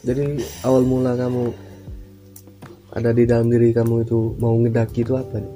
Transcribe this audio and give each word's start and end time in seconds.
Jadi 0.00 0.24
awal 0.62 0.82
mula 0.82 1.12
kamu 1.12 1.52
ada 2.90 3.10
di 3.12 3.22
dalam 3.22 3.46
diri 3.46 3.70
kamu 3.70 4.02
itu 4.02 4.34
mau 4.36 4.56
ngedaki 4.56 5.02
itu 5.02 5.14
apa? 5.14 5.36
nih? 5.36 5.52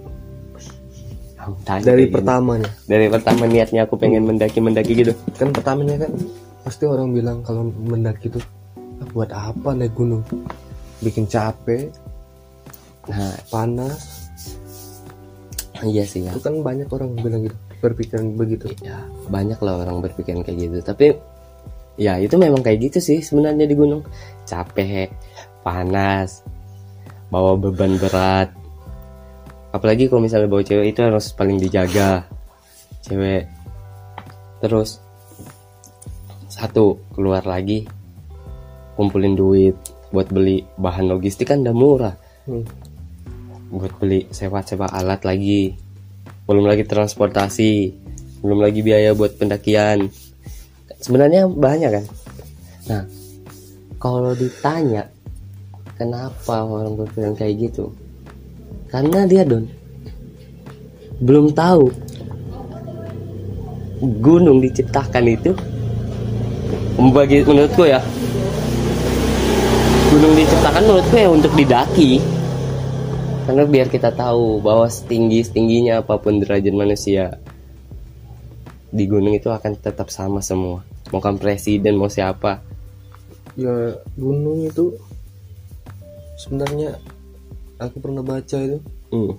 Tanya 1.61 1.85
Dari 1.85 2.09
pertamanya. 2.09 2.69
dari 2.85 3.07
pertama 3.07 3.45
niatnya 3.45 3.85
aku 3.85 3.97
pengen 3.97 4.25
mendaki 4.25 4.65
mendaki 4.65 4.97
gitu 4.97 5.13
Kan 5.35 5.53
pertamanya 5.53 6.01
kan 6.01 6.13
pasti 6.63 6.85
orang 6.85 7.13
bilang 7.13 7.45
kalau 7.45 7.69
mendaki 7.69 8.29
itu 8.29 8.41
"Ah, 8.97 9.09
buat 9.13 9.29
apa 9.29 9.73
naik 9.73 9.93
gunung? 9.93 10.25
Bikin 10.99 11.27
capek, 11.27 11.93
nah 13.05 13.37
panas. 13.47 14.25
iya 15.83 16.01
sih 16.03 16.25
ya 16.25 16.33
Itu 16.33 16.41
kan 16.41 16.65
banyak 16.65 16.89
orang 16.89 17.13
bilang 17.15 17.45
gitu, 17.45 17.53
berpikiran 17.79 18.33
begitu. 18.33 18.73
ya 18.81 19.05
banyak 19.29 19.59
lah 19.59 19.85
orang 19.85 20.01
berpikiran 20.01 20.41
kayak 20.41 20.57
gitu 20.63 20.77
tapi 20.81 21.07
ya 21.95 22.19
itu 22.19 22.35
memang 22.35 22.61
kayak 22.61 22.91
gitu 22.91 22.99
sih 23.01 23.19
sebenarnya 23.23 23.67
di 23.67 23.77
gunung. 23.77 24.03
Capek 24.45 25.11
panas 25.65 26.45
bawa 27.33 27.57
beban 27.57 27.97
berat. 27.97 28.53
Apalagi 29.75 30.07
kalau 30.07 30.23
misalnya 30.23 30.47
bawa 30.47 30.63
cewek 30.63 30.95
itu 30.95 31.01
harus 31.03 31.35
paling 31.35 31.59
dijaga. 31.59 32.27
Cewek. 33.03 33.51
Terus 34.63 35.03
satu 36.47 37.03
keluar 37.11 37.43
lagi 37.43 37.83
kumpulin 38.95 39.35
duit 39.35 39.75
buat 40.15 40.31
beli 40.31 40.63
bahan 40.79 41.11
logistik 41.11 41.51
kan 41.51 41.67
udah 41.67 41.75
murah. 41.75 42.17
Hmm. 42.45 42.67
buat 43.75 43.91
beli 43.99 44.31
sewa-sewa 44.31 44.87
alat 44.87 45.27
lagi. 45.27 45.75
Belum 46.47 46.63
lagi 46.69 46.87
transportasi 46.87 48.05
belum 48.45 48.61
lagi 48.61 48.85
biaya 48.85 49.17
buat 49.17 49.41
pendakian 49.41 50.13
sebenarnya 51.05 51.45
banyak 51.45 51.91
kan. 52.01 52.05
Nah 52.89 53.03
kalau 54.01 54.33
ditanya 54.33 55.13
kenapa 56.01 56.65
orang 56.65 56.97
berpikiran 56.97 57.37
kayak 57.37 57.69
gitu 57.69 57.93
karena 58.89 59.29
dia 59.29 59.45
don 59.45 59.69
belum 61.21 61.53
tahu 61.53 61.93
gunung 64.25 64.65
diciptakan 64.65 65.25
itu 65.29 65.53
bagi 67.13 67.45
menurutku 67.45 67.85
ya 67.85 68.01
gunung 70.09 70.35
diciptakan 70.41 70.83
menurutku 70.89 71.17
ya 71.19 71.29
untuk 71.29 71.53
didaki. 71.59 72.23
Karena 73.45 73.69
biar 73.69 73.93
kita 73.93 74.09
tahu 74.09 74.57
bahwa 74.65 74.89
setinggi 74.89 75.45
setingginya 75.45 76.01
apa 76.01 76.17
pun 76.17 76.41
derajat 76.41 76.73
manusia 76.73 77.37
di 78.89 79.05
gunung 79.05 79.37
itu 79.37 79.53
akan 79.53 79.77
tetap 79.77 80.09
sama 80.09 80.41
semua 80.41 80.94
mau 81.15 81.23
kan 81.23 81.39
presiden 81.39 81.95
mau 81.95 82.11
siapa? 82.11 82.59
Ya 83.55 83.71
gunung 84.19 84.67
itu 84.67 84.99
sebenarnya 86.37 86.99
aku 87.79 88.03
pernah 88.03 88.21
baca 88.21 88.59
itu. 88.59 88.83
Hmm. 89.09 89.39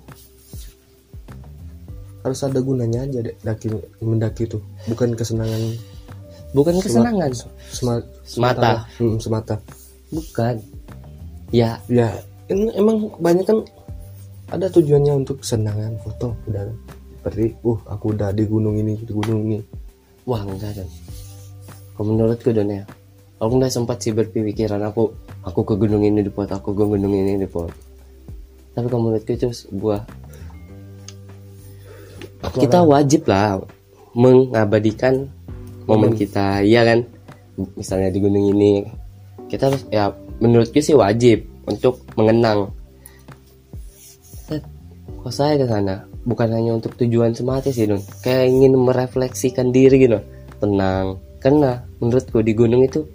harus 2.24 2.42
ada 2.42 2.58
gunanya 2.58 3.06
aja 3.06 3.22
daki 3.38 3.70
mendaki 4.02 4.50
itu. 4.50 4.58
Bukan 4.90 5.14
kesenangan. 5.14 5.78
Bukan 6.50 6.74
kesenangan. 6.82 7.30
sema- 7.70 8.02
Semata. 8.26 8.82
Hmm, 8.98 9.14
semata. 9.22 9.62
Bukan. 10.10 10.58
Ya. 11.54 11.78
Ya 11.86 12.18
ini 12.48 12.74
emang 12.74 13.14
banyak 13.22 13.46
kan 13.46 13.62
ada 14.50 14.66
tujuannya 14.66 15.22
untuk 15.22 15.38
kesenangan 15.38 15.94
foto 16.02 16.34
udah. 16.50 16.66
Seperti 17.22 17.54
uh 17.62 17.78
aku 17.86 18.18
udah 18.18 18.34
di 18.34 18.42
gunung 18.42 18.74
ini 18.74 18.98
di 18.98 19.12
gunung 19.14 19.46
ini. 19.46 19.62
Wah 20.26 20.42
enggak 20.42 20.82
dan 20.82 20.88
kalau 21.96 22.12
menurutku 22.12 22.52
don 22.52 22.68
ya 22.68 22.84
aku 23.40 23.52
nggak 23.56 23.72
sempat 23.72 24.04
sih 24.04 24.12
berpikiran 24.12 24.84
aku 24.84 25.16
aku 25.42 25.60
ke 25.64 25.74
gunung 25.80 26.04
ini 26.04 26.20
di 26.20 26.30
pot 26.30 26.52
aku 26.52 26.76
ke 26.76 26.84
gunung 26.84 27.12
ini 27.12 27.40
di 27.40 27.48
pot 27.48 27.72
tapi 28.76 28.86
kalau 28.92 29.08
menurutku 29.08 29.32
itu 29.32 29.48
sebuah 29.48 30.04
kita 32.54 32.84
wajib 32.84 33.24
lah 33.26 33.58
mengabadikan 34.16 35.28
momen 35.84 36.16
kita 36.16 36.64
iya 36.64 36.84
kan? 36.84 37.04
Misalnya 37.76 38.12
di 38.12 38.20
gunung 38.20 38.52
ini 38.52 38.84
kita 39.48 39.72
harus 39.72 39.82
ya 39.88 40.12
menurutku 40.40 40.80
sih 40.80 40.96
wajib 40.96 41.48
untuk 41.64 42.04
mengenang 42.16 42.72
kok 45.26 45.32
saya 45.34 45.58
ke 45.58 45.66
sana. 45.66 46.06
Bukan 46.26 46.50
hanya 46.50 46.74
untuk 46.74 46.98
tujuan 46.98 47.34
semata 47.34 47.70
sih 47.70 47.86
don 47.86 48.02
kayak 48.22 48.50
ingin 48.50 48.76
merefleksikan 48.76 49.70
diri 49.70 50.04
gitu. 50.04 50.18
Tenang 50.60 51.20
karena 51.46 51.78
menurutku 52.02 52.42
di 52.42 52.58
gunung 52.58 52.82
itu 52.82 53.06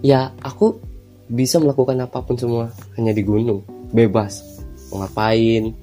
ya 0.00 0.32
aku 0.40 0.80
bisa 1.28 1.60
melakukan 1.60 2.00
apa 2.00 2.24
pun 2.24 2.32
semua 2.40 2.72
hanya 2.96 3.12
di 3.12 3.20
gunung. 3.20 3.60
Bebas. 3.92 4.40
Mau 4.88 5.04
ngapain? 5.04 5.76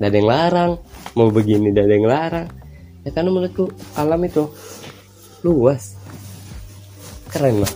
Gak 0.00 0.08
ada 0.08 0.16
yang 0.16 0.30
larang. 0.32 0.72
Mau 1.12 1.28
begini 1.28 1.76
gak 1.76 1.84
ada 1.84 1.94
yang 1.94 2.08
larang. 2.08 2.48
Ya 3.04 3.12
karena 3.12 3.36
menurutku 3.36 3.68
alam 4.00 4.24
itu 4.24 4.48
luas. 5.44 5.92
Keren 7.28 7.60
lah. 7.60 7.72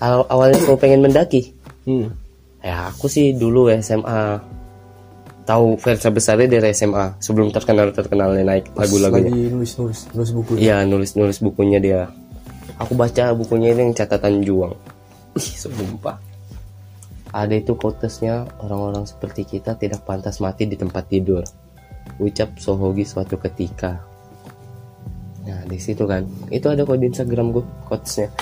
Aw- 0.00 0.28
awalnya 0.32 0.56
aku 0.64 0.80
pengen 0.80 1.04
mendaki. 1.04 1.52
Hmm. 1.84 2.16
ya 2.64 2.88
aku 2.88 3.12
sih 3.12 3.36
dulu 3.36 3.68
SMA 3.76 4.40
tahu 5.44 5.76
Versa 5.76 6.08
besarnya 6.08 6.48
dari 6.56 6.72
SMA 6.72 7.20
sebelum 7.20 7.52
terkenal 7.52 7.92
terkenalnya 7.92 8.44
naik 8.44 8.72
lagu-lagunya 8.72 9.28
lagi 9.28 9.52
nulis 9.52 9.72
nulis 9.76 10.00
nulis 10.16 10.30
buku 10.32 10.50
Iya 10.56 10.88
nulis 10.88 11.12
nulis 11.14 11.38
bukunya 11.44 11.78
dia. 11.78 12.08
Aku 12.80 12.96
baca 12.98 13.30
bukunya 13.36 13.70
ini 13.70 13.86
yang 13.86 13.94
catatan 13.94 14.42
juang. 14.42 14.74
Ih 15.36 15.48
sumpah. 15.54 16.18
Ada 17.34 17.54
itu 17.60 17.74
quotesnya 17.78 18.46
orang-orang 18.62 19.06
seperti 19.06 19.46
kita 19.46 19.78
tidak 19.78 20.02
pantas 20.02 20.42
mati 20.42 20.66
di 20.66 20.74
tempat 20.74 21.06
tidur. 21.06 21.44
Ucap 22.18 22.58
Sohogi 22.58 23.06
suatu 23.06 23.38
ketika. 23.38 24.02
Nah 25.44 25.60
di 25.68 25.78
situ 25.78 26.08
kan 26.08 26.24
itu 26.48 26.66
ada 26.66 26.82
kode 26.82 27.04
Instagram 27.10 27.54
gue 27.54 27.64
quotesnya. 27.86 28.32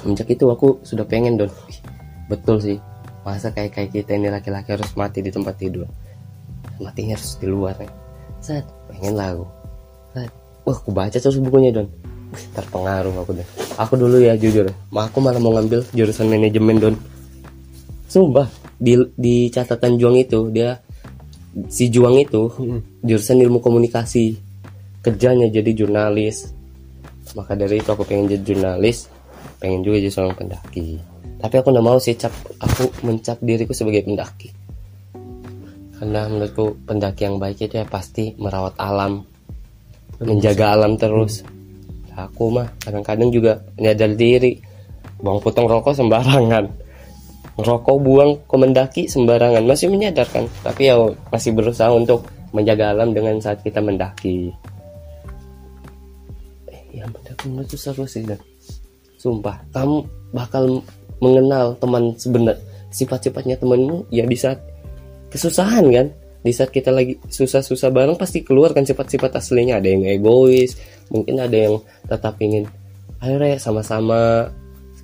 Semenjak 0.00 0.28
itu 0.34 0.50
aku 0.50 0.82
sudah 0.82 1.06
pengen 1.06 1.38
don. 1.38 1.52
Ih, 1.70 1.80
betul 2.26 2.58
sih. 2.58 2.78
Masa 3.22 3.54
kayak 3.54 3.78
kayak 3.78 3.90
kita 3.94 4.18
ini 4.18 4.28
laki-laki 4.28 4.74
harus 4.74 4.90
mati 4.98 5.22
di 5.22 5.30
tempat 5.30 5.54
tidur. 5.54 5.86
Matinya 6.82 7.14
harus 7.14 7.38
di 7.38 7.46
luar 7.46 7.78
ya. 7.78 7.90
Set, 8.42 8.66
pengen 8.90 9.14
lah 9.14 9.30
aku. 9.30 9.46
Set, 10.14 10.30
Wah, 10.62 10.78
aku 10.78 10.90
baca 10.94 11.18
terus 11.18 11.38
bukunya 11.42 11.74
don. 11.74 11.90
Wih, 12.32 12.44
terpengaruh 12.54 13.14
aku 13.18 13.34
deh. 13.34 13.46
Aku 13.78 13.98
dulu 13.98 14.22
ya 14.22 14.38
jujur, 14.38 14.70
ma 14.94 15.10
aku 15.10 15.18
malah 15.18 15.42
mau 15.42 15.54
ngambil 15.58 15.82
jurusan 15.90 16.30
manajemen 16.30 16.78
don. 16.78 16.94
Sumpah, 18.06 18.46
di 18.78 18.98
di 19.18 19.50
catatan 19.50 19.98
Juang 19.98 20.14
itu 20.14 20.50
dia 20.54 20.78
si 21.66 21.90
Juang 21.90 22.14
itu 22.18 22.50
jurusan 23.02 23.42
ilmu 23.42 23.58
komunikasi. 23.58 24.38
Kerjanya 25.02 25.50
jadi 25.50 25.70
jurnalis. 25.74 26.54
Maka 27.34 27.58
dari 27.58 27.82
itu 27.82 27.90
aku 27.90 28.06
pengen 28.06 28.30
jadi 28.30 28.42
jurnalis, 28.42 29.10
pengen 29.58 29.82
juga 29.82 29.98
jadi 29.98 30.12
seorang 30.14 30.34
pendaki. 30.38 31.11
Tapi 31.42 31.54
aku 31.58 31.74
nggak 31.74 31.86
mau 31.86 31.98
sih 31.98 32.14
cap 32.14 32.30
aku 32.62 32.86
mencap 33.02 33.42
diriku 33.42 33.74
sebagai 33.74 34.06
pendaki. 34.06 34.54
Karena 35.98 36.30
menurutku 36.30 36.78
pendaki 36.86 37.26
yang 37.26 37.42
baik 37.42 37.66
itu 37.66 37.82
ya 37.82 37.86
pasti 37.86 38.38
merawat 38.38 38.78
alam, 38.78 39.26
menjaga 40.22 40.78
alam 40.78 40.94
terus. 40.94 41.42
Aku 42.14 42.54
mah 42.54 42.70
kadang-kadang 42.78 43.34
juga 43.34 43.58
menyadar 43.74 44.14
diri, 44.14 44.62
buang 45.18 45.42
potong 45.42 45.66
rokok 45.66 45.98
sembarangan, 45.98 46.70
ngerokok 47.58 47.96
buang 47.98 48.30
ke 48.46 48.56
mendaki 48.58 49.02
sembarangan, 49.10 49.66
masih 49.66 49.90
menyadarkan. 49.90 50.46
Tapi 50.62 50.82
ya 50.86 50.94
masih 51.30 51.50
berusaha 51.58 51.90
untuk 51.90 52.22
menjaga 52.54 52.94
alam 52.94 53.10
dengan 53.10 53.40
saat 53.42 53.64
kita 53.66 53.82
mendaki. 53.82 54.52
Eh, 56.70 56.82
yang 56.94 57.10
mendaki 57.10 57.50
menurutku 57.50 57.74
seru 57.74 58.06
sih 58.06 58.22
dan 58.22 58.38
sumpah 59.18 59.58
kamu 59.70 60.02
bakal 60.34 60.82
mengenal 61.22 61.78
teman 61.78 62.18
sebenar 62.18 62.58
sifat-sifatnya 62.90 63.56
temanmu 63.56 64.10
ya 64.10 64.26
di 64.26 64.34
saat 64.34 64.58
kesusahan 65.32 65.86
kan? 65.88 66.06
Di 66.42 66.50
saat 66.50 66.74
kita 66.74 66.90
lagi 66.90 67.16
susah-susah 67.22 67.94
bareng 67.94 68.18
pasti 68.18 68.42
keluar 68.42 68.74
kan 68.74 68.82
sifat-sifat 68.82 69.38
aslinya. 69.38 69.78
Ada 69.78 69.88
yang 69.94 70.02
egois 70.10 70.74
mungkin 71.08 71.38
ada 71.38 71.54
yang 71.54 71.78
tetap 72.10 72.34
ingin 72.42 72.66
ayo 73.22 73.38
re 73.38 73.54
sama-sama 73.62 74.50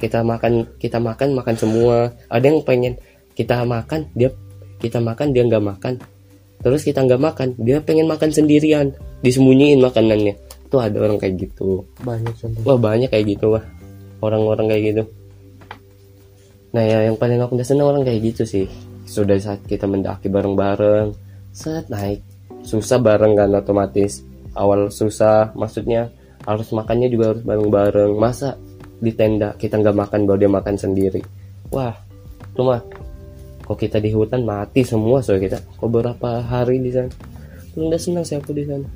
kita 0.02 0.26
makan 0.26 0.66
kita 0.82 0.98
makan 0.98 1.38
makan 1.38 1.54
semua. 1.54 2.10
Ada 2.26 2.44
yang 2.50 2.60
pengen 2.66 2.98
kita 3.38 3.62
makan 3.62 4.10
dia 4.18 4.34
kita 4.82 4.98
makan 4.98 5.30
dia 5.30 5.46
nggak 5.46 5.64
makan. 5.64 5.94
Terus 6.58 6.82
kita 6.82 7.06
nggak 7.06 7.22
makan 7.22 7.48
dia 7.62 7.78
pengen 7.78 8.10
makan 8.10 8.34
sendirian 8.34 8.90
disembunyiin 9.22 9.78
makanannya. 9.78 10.34
Tuh 10.68 10.82
ada 10.82 10.98
orang 10.98 11.22
kayak 11.22 11.38
gitu. 11.38 11.86
Banyak 12.02 12.34
contoh. 12.34 12.60
Wah 12.66 12.76
banyak 12.76 13.08
kayak 13.08 13.38
gitu 13.38 13.54
wah. 13.54 13.64
Orang-orang 14.18 14.66
kayak 14.74 14.82
gitu 14.90 15.02
nah 16.68 16.84
ya 16.84 17.08
yang 17.08 17.16
paling 17.16 17.40
aku 17.40 17.56
udah 17.56 17.66
seneng 17.66 17.88
orang 17.88 18.04
kayak 18.04 18.34
gitu 18.34 18.42
sih. 18.44 18.66
Sudah 19.08 19.40
saat 19.40 19.64
kita 19.64 19.88
mendaki 19.88 20.28
bareng-bareng 20.28 21.28
saat 21.58 21.90
naik. 21.90 22.22
Susah 22.62 23.02
bareng 23.02 23.34
kan 23.34 23.50
otomatis. 23.56 24.22
Awal 24.54 24.90
susah 24.90 25.54
maksudnya 25.58 26.10
harus 26.46 26.70
makannya 26.70 27.10
juga 27.10 27.34
harus 27.34 27.42
bareng-bareng. 27.42 28.14
Masa 28.14 28.54
di 28.98 29.14
tenda 29.14 29.54
kita 29.58 29.78
nggak 29.78 29.96
makan 29.96 30.20
baru 30.26 30.38
dia 30.46 30.50
makan 30.50 30.76
sendiri? 30.78 31.22
Wah 31.74 31.94
itu 32.42 32.62
mah 32.62 32.82
kok 33.62 33.78
kita 33.78 34.00
di 34.00 34.10
hutan 34.14 34.46
mati 34.46 34.86
semua 34.86 35.18
soalnya 35.18 35.50
kita? 35.50 35.58
Kok 35.78 35.88
beberapa 35.90 36.40
hari 36.42 36.78
di 36.82 36.90
sana? 36.94 37.10
Udah 37.78 38.00
senang 38.00 38.24
sih 38.26 38.38
aku 38.38 38.54
di 38.54 38.64
sana. 38.66 38.86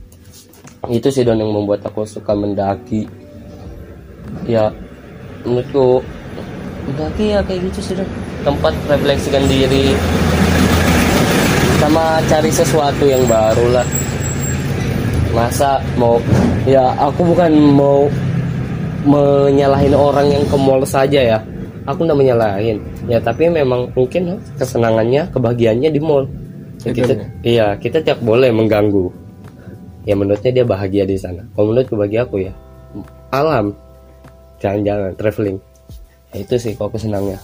Itu 0.91 1.15
sih 1.15 1.23
don 1.23 1.39
yang 1.39 1.55
membuat 1.55 1.87
aku 1.87 2.03
suka 2.03 2.35
mendaki. 2.35 3.07
Ya 4.47 4.75
menurutku 5.47 6.03
mendaki 6.87 7.35
ya 7.35 7.41
kayak 7.47 7.61
gitu 7.71 7.79
sih 7.81 7.95
don 7.95 8.09
tempat 8.43 8.75
refleksikan 8.91 9.45
diri. 9.47 9.95
Sama 11.79 12.23
cari 12.31 12.51
sesuatu 12.51 13.05
yang 13.07 13.23
baru 13.27 13.67
lah. 13.75 13.87
Masa 15.33 15.81
mau 15.99 16.21
ya 16.69 16.93
aku 16.99 17.33
bukan 17.33 17.51
mau 17.73 18.07
menyalahin 19.03 19.95
orang 19.97 20.31
yang 20.31 20.45
ke 20.47 20.57
mall 20.59 20.83
saja 20.87 21.21
ya. 21.37 21.39
Aku 21.87 22.07
nggak 22.07 22.19
menyalahin. 22.19 22.79
Ya 23.11 23.19
tapi 23.19 23.51
memang 23.51 23.91
mungkin 23.99 24.39
kesenangannya 24.59 25.27
kebahagiaannya 25.35 25.91
di 25.91 26.01
mall. 26.03 26.27
Ya, 26.83 26.91
kita 26.91 27.13
iya 27.43 27.67
kita 27.79 28.03
tidak 28.03 28.23
boleh 28.23 28.51
mengganggu. 28.51 29.11
Ya 30.03 30.19
menurutnya 30.19 30.51
dia 30.51 30.67
bahagia 30.67 31.07
di 31.07 31.15
sana. 31.15 31.47
Kalau 31.55 31.71
menurutku 31.71 31.95
bagi 31.95 32.19
aku 32.19 32.43
ya 32.43 32.53
alam. 33.35 33.75
Jalan-jalan 34.63 35.11
traveling 35.19 35.59
itu 36.41 36.55
sih 36.57 36.73
kalau 36.77 36.89
kesenangnya 36.89 37.37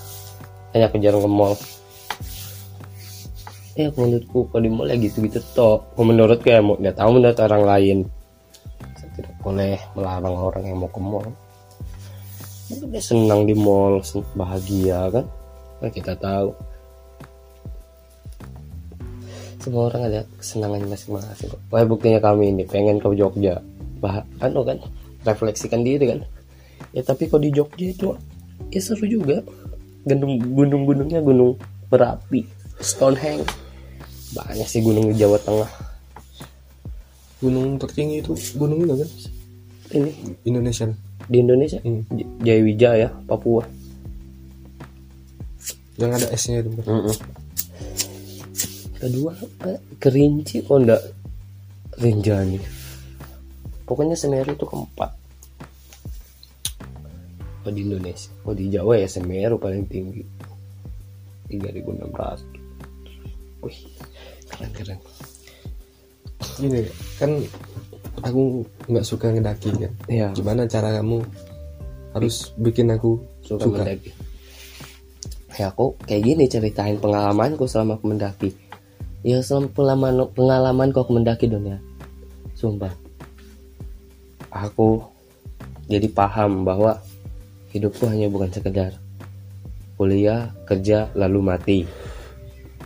hanya 0.73 0.89
aku 0.89 1.01
jarang 1.01 1.25
ke 1.25 1.31
mall. 1.31 1.55
Ya 3.79 3.89
menurutku 3.95 4.51
kalau 4.51 4.63
di 4.65 4.71
mall 4.73 4.89
ya 4.91 4.97
gitu-gitu 4.99 5.41
toh. 5.57 5.85
Menurutku 5.97 6.49
ya 6.51 6.61
nggak 6.61 6.97
tahu 6.97 7.09
menurut 7.17 7.39
orang 7.41 7.63
lain. 7.65 7.99
Saya 8.99 9.11
tidak 9.17 9.35
boleh 9.41 9.77
melarang 9.97 10.35
orang 10.37 10.65
yang 10.69 10.79
mau 10.83 10.91
ke 10.91 11.01
mall. 11.01 11.29
Dia 12.69 13.01
senang 13.01 13.49
di 13.49 13.57
mall 13.57 14.05
bahagia 14.37 15.09
kan? 15.09 15.25
Nah, 15.79 15.89
kita 15.89 16.13
tahu. 16.21 16.53
Semua 19.59 19.89
orang 19.89 20.03
ada 20.13 20.21
kesenangannya 20.37 20.89
masing-masing 20.91 21.49
kok. 21.49 21.61
Wah 21.73 21.85
buktinya 21.89 22.21
kami 22.21 22.53
ini 22.53 22.65
pengen 22.69 23.01
ke 23.01 23.09
Jogja. 23.17 23.61
Bah 24.05 24.21
kan 24.37 24.53
kan? 24.53 24.79
Refleksikan 25.25 25.81
diri 25.81 26.13
kan? 26.13 26.21
Ya 26.93 27.01
tapi 27.01 27.27
kalau 27.27 27.43
di 27.43 27.51
Jogja 27.57 27.87
itu 27.89 28.13
ya 28.71 28.81
seru 28.83 29.07
juga. 29.09 29.43
Gunung 30.09 30.41
gunung-gunungnya 30.55 31.21
gunung 31.21 31.59
berapi 31.93 32.47
Stonehenge. 32.81 33.45
Banyak 34.33 34.69
sih 34.69 34.81
gunung 34.81 35.13
di 35.13 35.19
Jawa 35.19 35.37
Tengah. 35.41 35.71
Gunung 37.43 37.79
tertinggi 37.79 38.25
itu 38.25 38.33
gunung 38.57 38.85
itu 38.85 38.95
kan? 38.99 39.11
Ini. 39.99 40.11
Indonesia. 40.49 40.87
Di 41.29 41.37
Indonesia? 41.43 41.79
Hmm. 41.83 42.03
Jayawijaya 42.41 43.13
Papua. 43.27 43.67
Yang 45.99 46.11
ada 46.23 46.27
esnya 46.31 46.63
itu 46.63 46.71
kedua 48.99 49.31
apa? 49.35 49.79
Kerinci 50.03 50.67
kok 50.67 50.79
enggak. 50.79 51.03
Rinjani 51.99 52.63
pokoknya 53.83 54.15
Semeru 54.15 54.55
itu 54.55 54.63
keempat 54.63 55.18
oh 57.69 57.75
di 57.77 57.85
Indonesia? 57.85 58.33
Oh 58.49 58.57
di 58.57 58.73
Jawa 58.73 58.97
ya 58.97 59.05
Semeru 59.05 59.61
paling 59.61 59.85
tinggi. 59.85 60.25
3600 61.53 63.65
wih 63.65 63.79
keren 64.49 64.71
keren. 64.73 64.99
Gini 66.57 66.81
kan 67.21 67.31
aku 68.25 68.65
nggak 68.89 69.07
suka 69.07 69.33
ngedaki 69.33 69.71
kan? 69.77 69.93
Ya 70.09 70.33
gimana 70.33 70.65
cara 70.65 70.97
kamu 70.97 71.21
harus 72.17 72.57
bikin 72.57 72.89
aku 72.93 73.21
suka, 73.45 73.69
suka, 73.69 73.85
mendaki? 73.85 74.11
Ya 75.61 75.75
aku 75.75 75.99
kayak 76.09 76.23
gini 76.25 76.49
ceritain 76.49 76.97
pengalamanku 76.97 77.69
selama 77.69 78.01
aku 78.01 78.09
mendaki. 78.09 78.51
Ya 79.27 79.43
selama 79.45 79.69
pengalaman 79.75 80.15
pengalaman 80.33 80.89
aku 80.95 81.13
mendaki 81.13 81.51
don 81.51 81.69
ya 81.69 81.79
sumpah. 82.57 82.95
Aku 84.49 85.05
jadi 85.89 86.09
paham 86.13 86.69
bahwa 86.69 87.01
hidupku 87.79 88.11
hanya 88.11 88.27
bukan 88.27 88.51
sekedar 88.51 88.99
kuliah 89.99 90.55
kerja 90.63 91.11
lalu 91.19 91.41
mati. 91.43 91.79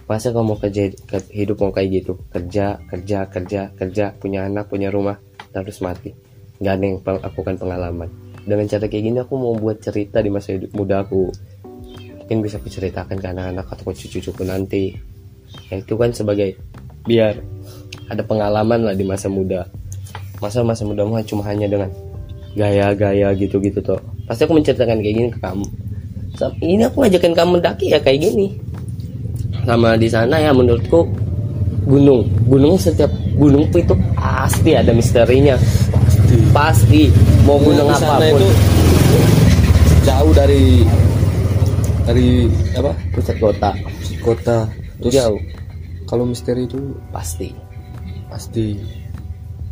Masa 0.08 0.32
kamu 0.32 0.56
kerja 0.58 0.88
ke- 0.92 1.30
hidup 1.30 1.60
mau 1.60 1.70
kayak 1.70 2.02
gitu? 2.02 2.12
Kerja 2.32 2.80
kerja 2.88 3.28
kerja 3.28 3.60
kerja 3.76 4.04
punya 4.16 4.48
anak 4.48 4.72
punya 4.72 4.88
rumah 4.88 5.20
terus 5.52 5.84
mati. 5.84 6.16
Nggak 6.58 6.72
ada 6.72 6.84
yang 6.84 6.96
lakukan 7.04 7.54
pengalaman. 7.60 8.08
Dengan 8.42 8.66
cara 8.66 8.88
kayak 8.88 9.04
gini 9.04 9.18
aku 9.20 9.34
mau 9.38 9.54
buat 9.54 9.78
cerita 9.78 10.24
di 10.24 10.32
masa 10.32 10.56
hidup 10.56 10.72
muda 10.72 11.04
aku. 11.04 11.28
Mungkin 12.24 12.38
bisa 12.40 12.56
aku 12.56 12.72
ceritakan 12.72 13.20
ke 13.20 13.28
anak-anak 13.28 13.66
atau 13.68 13.92
cucu-cucuku 13.92 14.42
nanti. 14.48 14.96
Yang 15.68 15.80
itu 15.84 15.94
kan 16.00 16.10
sebagai 16.16 16.56
biar 17.04 17.38
ada 18.08 18.24
pengalaman 18.24 18.88
lah 18.88 18.94
di 18.96 19.04
masa 19.04 19.28
muda. 19.28 19.68
Masa 20.40 20.64
masa 20.64 20.82
muda 20.88 21.06
mah 21.06 21.22
cuma 21.22 21.44
hanya 21.46 21.68
dengan 21.68 21.92
gaya-gaya 22.56 23.32
gitu-gitu 23.36 23.80
tuh 23.80 24.00
pasti 24.32 24.48
aku 24.48 24.56
menceritakan 24.56 25.04
kayak 25.04 25.12
gini 25.20 25.28
ke 25.28 25.40
kamu. 25.44 25.66
Ini 26.64 26.88
aku 26.88 27.04
ngajakin 27.04 27.36
kamu 27.36 27.50
mendaki 27.60 27.92
ya 27.92 28.00
kayak 28.00 28.24
gini. 28.24 28.56
Sama 29.68 29.92
di 30.00 30.08
sana 30.08 30.40
ya 30.40 30.56
menurutku 30.56 31.04
gunung. 31.84 32.24
Gunung 32.48 32.80
setiap 32.80 33.12
gunung 33.36 33.68
itu 33.68 33.92
pasti 34.16 34.72
ada 34.72 34.88
misterinya. 34.96 35.60
Pasti. 36.56 37.12
Mau 37.44 37.60
gunung 37.60 37.92
Di 37.92 38.00
sana 38.00 38.16
apa 38.16 38.32
pun. 38.32 38.40
itu 38.40 38.48
jauh 40.08 40.32
dari 40.32 40.64
dari 42.08 42.28
apa? 42.72 42.96
Pusat 43.12 43.36
kota. 43.36 43.70
Kota. 44.24 44.58
Terus 45.04 45.12
jauh. 45.12 45.40
kalau 46.08 46.24
misteri 46.24 46.64
itu? 46.64 46.80
Pasti. 47.12 47.52
Pasti. 48.32 48.80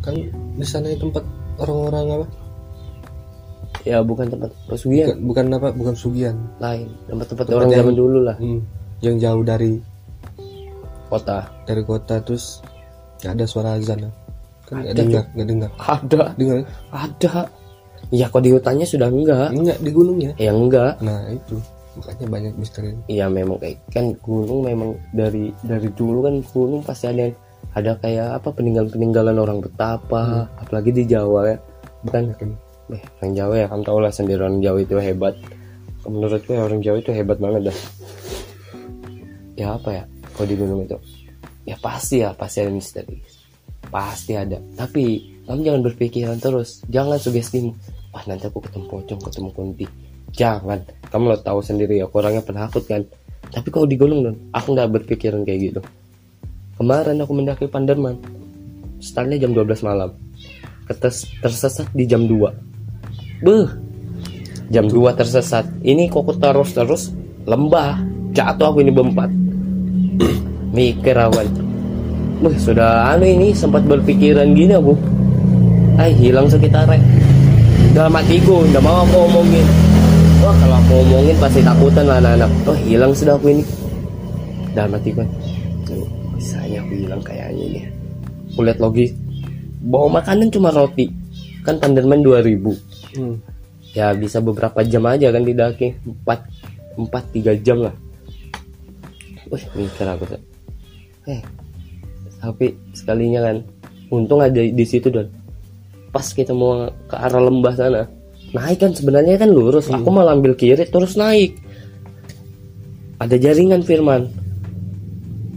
Kan 0.05 0.21
di 0.53 0.65
sana 0.69 0.93
itu 0.93 1.09
tempat 1.09 1.25
orang-orang 1.57 2.05
apa 2.21 2.40
ya 3.83 3.97
bukan 4.01 4.27
tempat 4.27 4.49
pesugihan. 4.65 5.17
Bukan, 5.17 5.17
bukan 5.25 5.45
apa 5.57 5.67
bukan 5.73 5.95
sugian 5.95 6.35
lain 6.57 6.87
tempat-tempat 7.05 7.45
Tempat 7.45 7.57
orang 7.57 7.69
yang- 7.69 7.79
zaman 7.81 7.95
dulu 7.95 8.19
lah. 8.21 8.35
Hmm, 8.37 8.61
yang 8.99 9.15
jauh 9.17 9.43
dari 9.43 9.73
kota. 11.07 11.39
dari 11.65 11.83
kota 11.83 12.15
terus 12.21 12.63
nggak 13.21 13.33
ada 13.33 13.45
suara 13.45 13.69
azan 13.75 14.07
ya. 14.07 14.11
kan 14.65 14.79
nggak 14.79 14.93
Ada, 14.93 14.99
dengar 15.03 15.23
nggak 15.35 15.47
dengar. 15.47 15.69
Ada. 15.77 16.21
Dengar? 16.35 16.55
Ada. 16.89 17.33
Ya 18.09 18.25
kok 18.27 18.41
di 18.41 18.51
hutannya 18.51 18.87
sudah 18.87 19.07
enggak. 19.07 19.49
Enggak 19.51 19.77
di 19.79 19.91
gunungnya? 19.91 20.31
Ya 20.35 20.51
enggak. 20.51 20.99
Nah 20.99 21.27
itu. 21.27 21.59
Makanya 21.91 22.27
banyak 22.29 22.53
misteri. 22.55 22.95
Iya 23.05 23.27
memang 23.27 23.59
kayak 23.59 23.83
kan 23.91 24.15
gunung 24.19 24.63
memang 24.63 24.95
dari 25.11 25.51
dari 25.61 25.91
dulu 25.91 26.23
kan 26.23 26.39
gunung 26.49 26.81
pasti 26.81 27.07
ada 27.07 27.27
yang 27.27 27.35
ada 27.71 27.91
kayak 27.99 28.39
apa 28.39 28.49
peninggalan-peninggalan 28.51 29.35
orang 29.35 29.59
betapa 29.59 30.47
apalagi 30.55 30.91
di 30.91 31.03
Jawa 31.03 31.51
ya. 31.51 31.57
Bukan? 32.01 32.23
Kan 32.35 32.49
eh, 32.95 33.03
orang 33.21 33.33
Jawa 33.33 33.55
ya 33.55 33.67
kan 33.71 33.81
tau 33.83 33.99
lah 34.03 34.11
sendiri 34.11 34.43
orang 34.43 34.59
Jawa 34.59 34.79
itu 34.83 34.95
hebat. 34.99 35.35
Menurutku 36.03 36.51
ya 36.51 36.65
orang 36.65 36.81
Jawa 36.81 36.97
itu 36.99 37.11
hebat 37.13 37.37
banget 37.37 37.71
dah. 37.71 37.77
Ya 39.55 39.77
apa 39.77 39.89
ya 39.93 40.03
kalau 40.33 40.47
di 40.47 40.55
gunung 40.57 40.79
itu? 40.83 40.97
Ya 41.63 41.77
pasti 41.77 42.25
ya 42.25 42.33
pasti 42.33 42.65
ada 42.65 42.71
misteri. 42.73 43.21
Pasti 43.91 44.33
ada. 44.33 44.57
Tapi 44.75 45.03
kamu 45.45 45.61
jangan 45.61 45.81
berpikiran 45.85 46.37
terus. 46.41 46.81
Jangan 46.89 47.21
sugestimu. 47.21 47.71
Wah 48.11 48.23
nanti 48.25 48.49
aku 48.49 48.59
ketemu 48.65 48.85
pocong 48.89 49.21
ketemu 49.21 49.49
kunti. 49.53 49.85
Jangan. 50.33 50.79
Kamu 51.11 51.23
lo 51.31 51.37
tahu 51.37 51.59
sendiri 51.61 52.01
ya 52.01 52.09
orangnya 52.09 52.41
penakut 52.41 52.83
kan. 52.87 53.05
Tapi 53.51 53.67
kalau 53.69 53.85
di 53.85 53.99
gunung 53.99 54.25
don 54.25 54.35
aku 54.55 54.73
nggak 54.73 54.89
berpikiran 54.89 55.45
kayak 55.45 55.59
gitu. 55.71 55.81
Kemarin 56.81 57.21
aku 57.21 57.31
mendaki 57.35 57.65
Panderman. 57.69 58.17
Startnya 58.97 59.37
jam 59.37 59.53
12 59.53 59.85
malam. 59.85 60.17
Ketes, 60.89 61.29
tersesat 61.39 61.87
di 61.93 62.09
jam 62.09 62.25
2 62.25 62.70
Beuh. 63.41 63.69
Jam 64.69 64.85
2 64.87 65.17
tersesat. 65.17 65.65
Ini 65.81 66.07
kok 66.07 66.29
terus 66.37 66.71
terus 66.77 67.03
lembah. 67.49 67.97
Jatuh 68.31 68.71
aku 68.71 68.85
ini 68.85 68.93
berempat. 68.93 69.27
Mikir 70.77 71.19
awan 71.19 71.49
Beuh, 72.41 72.55
sudah 72.57 73.11
anu 73.11 73.27
ini 73.27 73.53
sempat 73.53 73.85
berpikiran 73.85 74.53
gini 74.55 74.73
aku. 74.73 74.97
Ay 75.99 76.15
hilang 76.17 76.49
sekitarnya 76.49 76.97
dalam 77.91 78.15
hatiku 78.15 78.63
udah 78.65 78.81
mau 78.81 79.03
aku 79.03 79.29
omongin. 79.29 79.67
Wah 80.41 80.55
kalau 80.57 80.77
aku 80.79 80.93
omongin 81.05 81.35
pasti 81.37 81.59
takutan 81.61 82.07
anak-anak. 82.07 82.49
Oh 82.65 82.77
hilang 82.87 83.11
sudah 83.13 83.35
aku 83.37 83.51
ini. 83.51 83.63
Dalam 84.71 84.95
hatiku 84.95 85.21
"Tuh, 85.83 86.07
bisanya 86.33 86.81
aku 86.81 86.93
hilang 86.97 87.21
kayaknya 87.21 87.63
ini. 87.67 87.79
Aku 88.55 88.63
lihat 88.63 88.79
logis 88.79 89.11
bawa 89.85 90.23
makanan 90.23 90.49
cuma 90.49 90.71
roti. 90.71 91.11
Kan 91.61 91.77
Panderman 91.77 92.25
2000 92.25 92.90
hmm. 93.17 93.35
ya 93.95 94.13
bisa 94.15 94.39
beberapa 94.39 94.83
jam 94.85 95.03
aja 95.07 95.31
kan 95.31 95.43
di 95.43 95.53
daki. 95.55 95.87
4 96.25 96.97
4 96.97 97.07
3 97.07 97.65
jam 97.65 97.77
lah. 97.83 97.95
Wih 99.51 99.63
mikir 99.75 100.07
aku 100.07 100.23
tuh 100.31 100.41
eh 101.27 101.41
tapi 102.41 102.73
sekalinya 102.95 103.45
kan. 103.45 103.57
Untung 104.11 104.43
ada 104.43 104.59
di 104.59 104.83
situ 104.83 105.07
dan 105.07 105.31
pas 106.11 106.25
kita 106.25 106.51
mau 106.51 106.89
ke 107.07 107.15
arah 107.15 107.39
lembah 107.39 107.73
sana. 107.77 108.03
Naik 108.51 108.83
kan 108.83 108.91
sebenarnya 108.91 109.39
kan 109.39 109.47
lurus. 109.47 109.87
Aku 109.87 110.11
malah 110.11 110.35
ambil 110.35 110.59
kiri 110.59 110.83
terus 110.83 111.15
naik. 111.15 111.55
Ada 113.21 113.39
jaringan 113.39 113.85
Firman. 113.85 114.27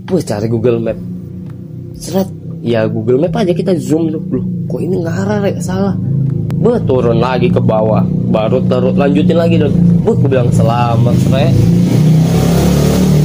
Wah 0.07 0.23
cari 0.23 0.47
Google 0.47 0.79
Map. 0.79 0.99
Seret. 1.99 2.31
Ya 2.63 2.87
Google 2.87 3.27
Map 3.27 3.35
aja 3.37 3.53
kita 3.53 3.77
zoom 3.77 4.09
Loh 4.09 4.23
kok 4.71 4.81
ini 4.81 5.03
ngarah 5.05 5.45
rek? 5.45 5.61
Salah 5.61 5.97
Bah 6.65 6.81
turun 6.81 7.21
lagi 7.21 7.53
ke 7.53 7.61
bawah. 7.61 8.05
Baru 8.33 8.65
taruh 8.65 8.97
lanjutin 8.97 9.39
lagi 9.39 9.61
dong 9.61 9.75
Wah 10.03 10.17
aku 10.17 10.27
bilang 10.27 10.51
selamat 10.51 11.17
rek 11.31 11.53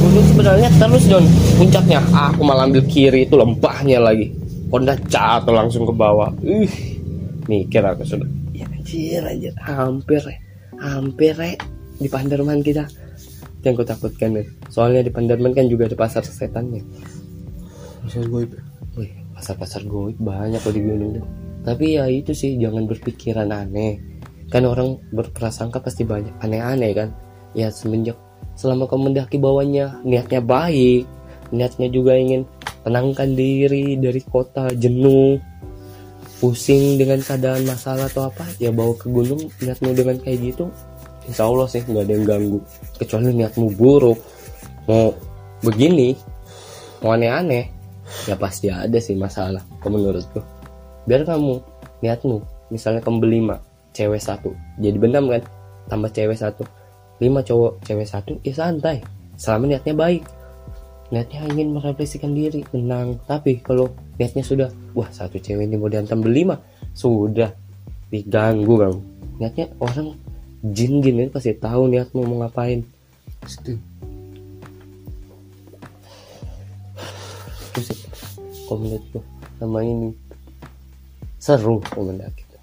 Gunung 0.00 0.26
sebenarnya 0.30 0.68
terus 0.78 1.04
don 1.08 1.24
Puncaknya. 1.58 1.98
Ah, 2.14 2.30
Aku 2.30 2.46
malah 2.46 2.68
ambil 2.68 2.84
kiri 2.86 3.26
itu 3.26 3.34
lembahnya 3.34 3.98
lagi. 3.98 4.30
Honda 4.70 4.94
jatuh 4.94 5.50
langsung 5.50 5.82
ke 5.88 5.92
bawah. 5.94 6.30
Ih 6.46 6.70
Mikir 7.50 7.82
aku 7.82 8.06
sudah. 8.06 8.28
Ya 8.54 8.68
anjir 8.70 9.24
anjir. 9.24 9.52
Hampir 9.58 10.22
Hampir 10.78 11.32
rek 11.34 11.58
Di 11.98 12.08
Panderman 12.08 12.62
kita. 12.62 12.86
Yang 13.60 13.72
aku 13.76 13.84
takutkan 13.84 14.36
deh. 14.36 14.46
Soalnya 14.72 15.04
di 15.04 15.12
Panderman 15.12 15.52
kan 15.52 15.68
juga 15.68 15.90
ada 15.90 15.96
pasar 15.98 16.24
setannya 16.24 16.80
Bisa 18.04 18.24
gue 18.24 18.46
Wih, 18.98 19.12
pasar-pasar 19.38 19.86
goib 19.86 20.18
banyak 20.18 20.58
kok 20.58 20.74
di 20.74 20.82
gunung. 20.82 21.22
Tapi 21.60 22.00
ya 22.00 22.08
itu 22.08 22.32
sih 22.32 22.56
jangan 22.56 22.88
berpikiran 22.88 23.52
aneh. 23.52 24.00
Kan 24.48 24.66
orang 24.66 24.98
berprasangka 25.12 25.78
pasti 25.84 26.02
banyak 26.08 26.32
aneh-aneh 26.40 26.90
kan. 26.96 27.08
Ya 27.52 27.68
semenjak 27.68 28.16
selama 28.60 28.84
kau 28.84 29.00
mendaki 29.00 29.40
bawahnya 29.40 30.04
niatnya 30.04 30.44
baik, 30.44 31.08
niatnya 31.48 31.88
juga 31.88 32.12
ingin 32.12 32.44
tenangkan 32.84 33.32
diri 33.32 33.96
dari 33.96 34.20
kota 34.20 34.68
jenuh, 34.76 35.40
pusing 36.38 37.00
dengan 37.00 37.24
keadaan 37.24 37.64
masalah 37.64 38.08
atau 38.08 38.28
apa, 38.28 38.44
ya 38.60 38.68
bawa 38.68 38.92
ke 39.00 39.08
gunung 39.08 39.48
niatmu 39.64 39.96
dengan 39.96 40.16
kayak 40.20 40.52
gitu, 40.52 40.68
insya 41.24 41.48
Allah 41.48 41.66
sih 41.72 41.80
nggak 41.84 42.04
ada 42.04 42.12
yang 42.12 42.26
ganggu. 42.28 42.58
Kecuali 43.00 43.32
niatmu 43.32 43.66
buruk, 43.76 44.20
mau 44.88 45.12
begini, 45.64 46.12
mau 47.00 47.16
aneh-aneh, 47.16 47.64
ya 48.28 48.36
pasti 48.36 48.68
ada 48.68 49.00
sih 49.00 49.16
masalah 49.16 49.64
menurutku 49.84 50.59
biar 51.08 51.24
kamu 51.24 51.60
niatmu 52.00 52.40
misalnya 52.72 53.00
kamu 53.04 53.18
berlima 53.20 53.56
cewek 53.92 54.22
satu. 54.22 54.54
Jadi 54.78 54.96
benam 54.96 55.28
kan? 55.28 55.42
Tambah 55.90 56.10
cewek 56.14 56.38
satu. 56.38 56.62
Lima 57.20 57.44
cowok 57.44 57.84
cewek 57.84 58.08
satu 58.08 58.38
ya 58.46 58.54
santai. 58.54 59.02
Selama 59.36 59.68
niatnya 59.74 59.94
baik. 59.94 60.22
Niatnya 61.10 61.42
ingin 61.50 61.74
merefleksikan 61.74 62.32
diri 62.32 62.62
menang. 62.70 63.18
Tapi 63.26 63.58
kalau 63.60 63.90
niatnya 64.16 64.46
sudah 64.46 64.68
wah 64.94 65.10
satu 65.10 65.36
cewek 65.42 65.66
ini 65.66 65.76
mau 65.76 65.90
diantam 65.90 66.22
berlima 66.22 66.56
sudah. 66.94 67.50
Diganggu 68.10 68.74
kamu. 68.74 69.00
Niatnya 69.42 69.66
orang 69.78 70.14
jin-jin 70.60 71.26
itu 71.26 71.30
pasti 71.34 71.54
tahu 71.58 71.90
niatmu 71.90 72.22
mau 72.22 72.46
ngapain. 72.46 72.86
Pasti. 73.42 73.74
Itu 77.70 77.80
sih 77.86 77.98
komunitas 78.66 79.22
sama 79.58 79.82
ini 79.82 80.29
seru 81.40 81.80
komunitas 81.80 82.36
kita 82.36 82.60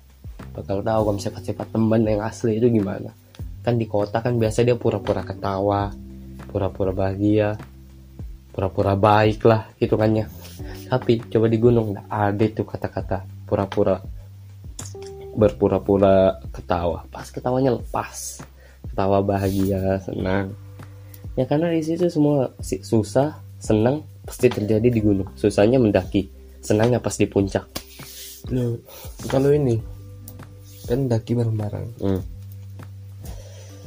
bakal 0.54 0.86
tahu 0.86 1.02
kamu 1.10 1.20
sifat-sifat 1.22 1.68
teman 1.74 2.02
yang 2.06 2.22
asli 2.22 2.62
itu 2.62 2.70
gimana. 2.70 3.10
Kan 3.66 3.82
di 3.82 3.90
kota 3.90 4.22
kan 4.22 4.38
biasa 4.38 4.62
dia 4.62 4.78
pura-pura 4.78 5.26
ketawa 5.26 5.92
pura-pura 6.48 6.96
bahagia 6.96 7.58
pura-pura 8.56 8.96
baik 8.96 9.44
lah 9.44 9.70
hitungannya 9.78 10.26
tapi 10.88 11.20
coba 11.28 11.46
di 11.52 11.58
gunung 11.60 11.94
nggak 11.94 12.08
ada 12.08 12.44
itu 12.48 12.64
kata-kata 12.64 13.18
pura-pura 13.50 13.98
berpura-pura 15.38 16.42
ketawa. 16.50 17.06
Pas 17.14 17.30
ketawanya 17.30 17.78
lepas 17.78 18.42
ketawa 18.90 19.22
bahagia 19.22 20.02
senang. 20.02 20.54
Ya 21.38 21.46
karena 21.46 21.70
di 21.70 21.86
situ 21.86 22.10
semua 22.10 22.54
susah 22.62 23.38
senang 23.62 24.02
pasti 24.26 24.50
terjadi 24.50 24.90
di 24.90 25.02
gunung. 25.02 25.30
Susahnya 25.38 25.78
mendaki 25.78 26.30
senangnya 26.66 26.98
pas 26.98 27.14
di 27.14 27.30
puncak 27.30 27.87
Loh, 28.54 28.80
kalau 29.28 29.52
ini 29.52 29.76
kan 30.88 31.12
daki 31.12 31.36
bareng-bareng 31.36 31.88
hmm. 32.00 32.22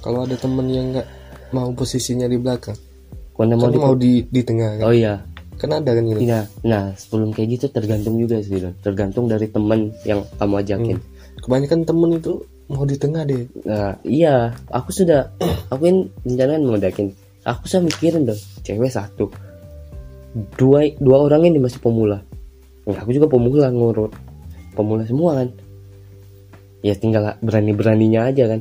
kalau 0.05 0.29
ada 0.29 0.37
temen 0.37 0.67
yang 0.69 0.87
nggak 0.93 1.09
mau 1.57 1.73
posisinya 1.73 2.29
di 2.29 2.37
belakang 2.37 2.77
Karena 3.41 3.57
mau 3.57 3.69
kan 3.69 3.73
di 3.73 3.79
mau 3.81 3.95
di 3.97 4.13
di 4.29 4.41
tengah 4.45 4.81
kan, 4.81 4.85
oh 4.85 4.93
iya 4.93 5.25
kan 5.57 5.73
ada 5.77 5.97
kan 5.97 6.05
ini 6.05 6.29
Nah, 6.29 6.45
nah 6.61 6.85
sebelum 6.93 7.33
kayak 7.33 7.57
gitu 7.57 7.67
tergantung 7.73 8.21
juga 8.21 8.41
sih 8.45 8.61
Don. 8.61 8.77
tergantung 8.85 9.33
dari 9.33 9.49
teman 9.49 9.97
yang 10.05 10.21
kamu 10.37 10.61
ajakin 10.61 10.99
kebanyakan 11.41 11.89
temen 11.89 12.21
itu 12.21 12.45
mau 12.71 12.85
di 12.87 12.95
tengah 13.01 13.27
deh 13.27 13.45
Nah, 13.67 13.99
iya, 14.07 14.55
aku 14.71 14.95
sudah 14.95 15.35
aku 15.73 15.83
kan 15.83 15.97
rencana 16.23 16.59
mau 16.63 16.79
dakin. 16.79 17.11
Aku 17.43 17.67
sudah 17.67 17.83
mikirin 17.89 18.29
dong, 18.29 18.41
cewek 18.63 18.93
satu. 18.93 19.33
Dua 20.55 20.87
dua 21.01 21.27
orang 21.27 21.51
ini 21.51 21.59
masih 21.59 21.83
pemula. 21.83 22.23
Nah, 22.87 22.99
aku 23.01 23.11
juga 23.11 23.27
pemula 23.27 23.73
ngurut. 23.73 24.13
Pemula 24.73 25.05
semua 25.05 25.43
kan. 25.43 25.49
Ya 26.81 26.97
tinggal 26.97 27.37
berani-beraninya 27.41 28.31
aja 28.31 28.49
kan. 28.49 28.61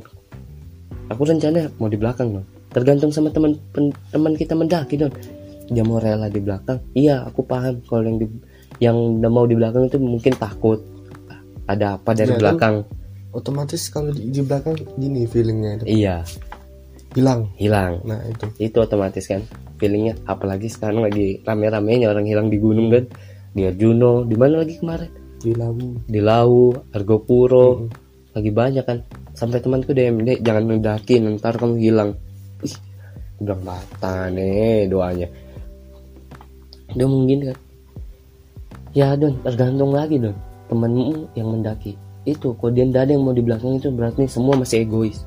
Aku 1.09 1.25
rencana 1.25 1.71
mau 1.79 1.89
di 1.89 1.97
belakang 1.97 2.35
dong. 2.35 2.45
Tergantung 2.69 3.09
sama 3.09 3.33
teman 3.33 3.57
teman 4.11 4.33
kita 4.35 4.53
mendaki 4.53 4.95
dong. 4.95 5.13
Dia 5.69 5.81
mau 5.81 5.97
rela 5.97 6.27
di 6.27 6.41
belakang. 6.41 6.81
Iya, 6.93 7.25
aku 7.25 7.45
paham 7.45 7.81
kalau 7.85 8.05
yang 8.05 8.17
di 8.17 8.25
yang 8.79 8.97
mau 9.21 9.45
di 9.45 9.53
belakang 9.53 9.85
itu 9.85 9.97
mungkin 9.97 10.33
takut 10.35 10.81
ada 11.65 11.97
apa 11.97 12.11
dari 12.13 12.33
Ya, 12.33 12.35
kan? 12.35 12.41
belakang. 12.41 12.75
otomatis 13.29 13.93
kalau 13.93 14.09
di, 14.09 14.33
di 14.33 14.41
belakang 14.41 14.73
gini 14.97 15.29
feelingnya 15.29 15.77
itu 15.77 15.85
Iya, 15.85 16.25
hilang 17.13 17.45
hilang. 17.61 18.01
nah 18.01 18.17
itu 18.25 18.49
itu 18.57 18.77
otomatis 18.81 19.29
kan 19.29 19.45
feelingnya 19.77 20.17
apalagi 20.25 20.65
sekarang 20.65 21.05
lagi 21.05 21.37
rame-ramenya 21.45 22.09
orang 22.09 22.25
hilang 22.25 22.49
di 22.49 22.57
gunung 22.57 22.89
kan 22.89 23.05
di 23.53 23.69
Arjuno 23.69 24.25
di 24.25 24.33
mana 24.33 24.65
lagi 24.65 24.81
kemarin 24.81 25.13
di 25.39 25.55
lawu. 25.55 26.03
Di 26.05 26.19
Lau 26.19 26.75
Argopuro. 26.91 27.87
Lagi 28.35 28.51
banyak 28.51 28.83
kan. 28.83 28.99
Sampai 29.33 29.63
temanku 29.63 29.95
DM 29.95 30.27
deh 30.27 30.37
jangan 30.43 30.67
mendaki 30.67 31.17
ntar 31.23 31.55
kamu 31.55 31.79
hilang. 31.79 32.11
Ih 32.59 32.75
bilang 33.39 33.63
mata 33.63 34.27
nih 34.27 34.91
doanya. 34.91 35.27
Dia 36.91 37.07
mungkin 37.07 37.51
kan. 37.51 37.57
Ya 38.91 39.15
don 39.15 39.39
tergantung 39.41 39.95
lagi 39.95 40.19
don. 40.19 40.35
Temanmu 40.67 41.33
yang 41.39 41.49
mendaki. 41.55 41.95
Itu 42.27 42.53
kalau 42.59 42.75
dia 42.75 42.85
ada 42.85 43.09
yang 43.09 43.23
mau 43.23 43.33
di 43.33 43.41
belakang 43.41 43.79
itu 43.79 43.89
berarti 43.89 44.27
semua 44.27 44.59
masih 44.59 44.83
egois. 44.83 45.23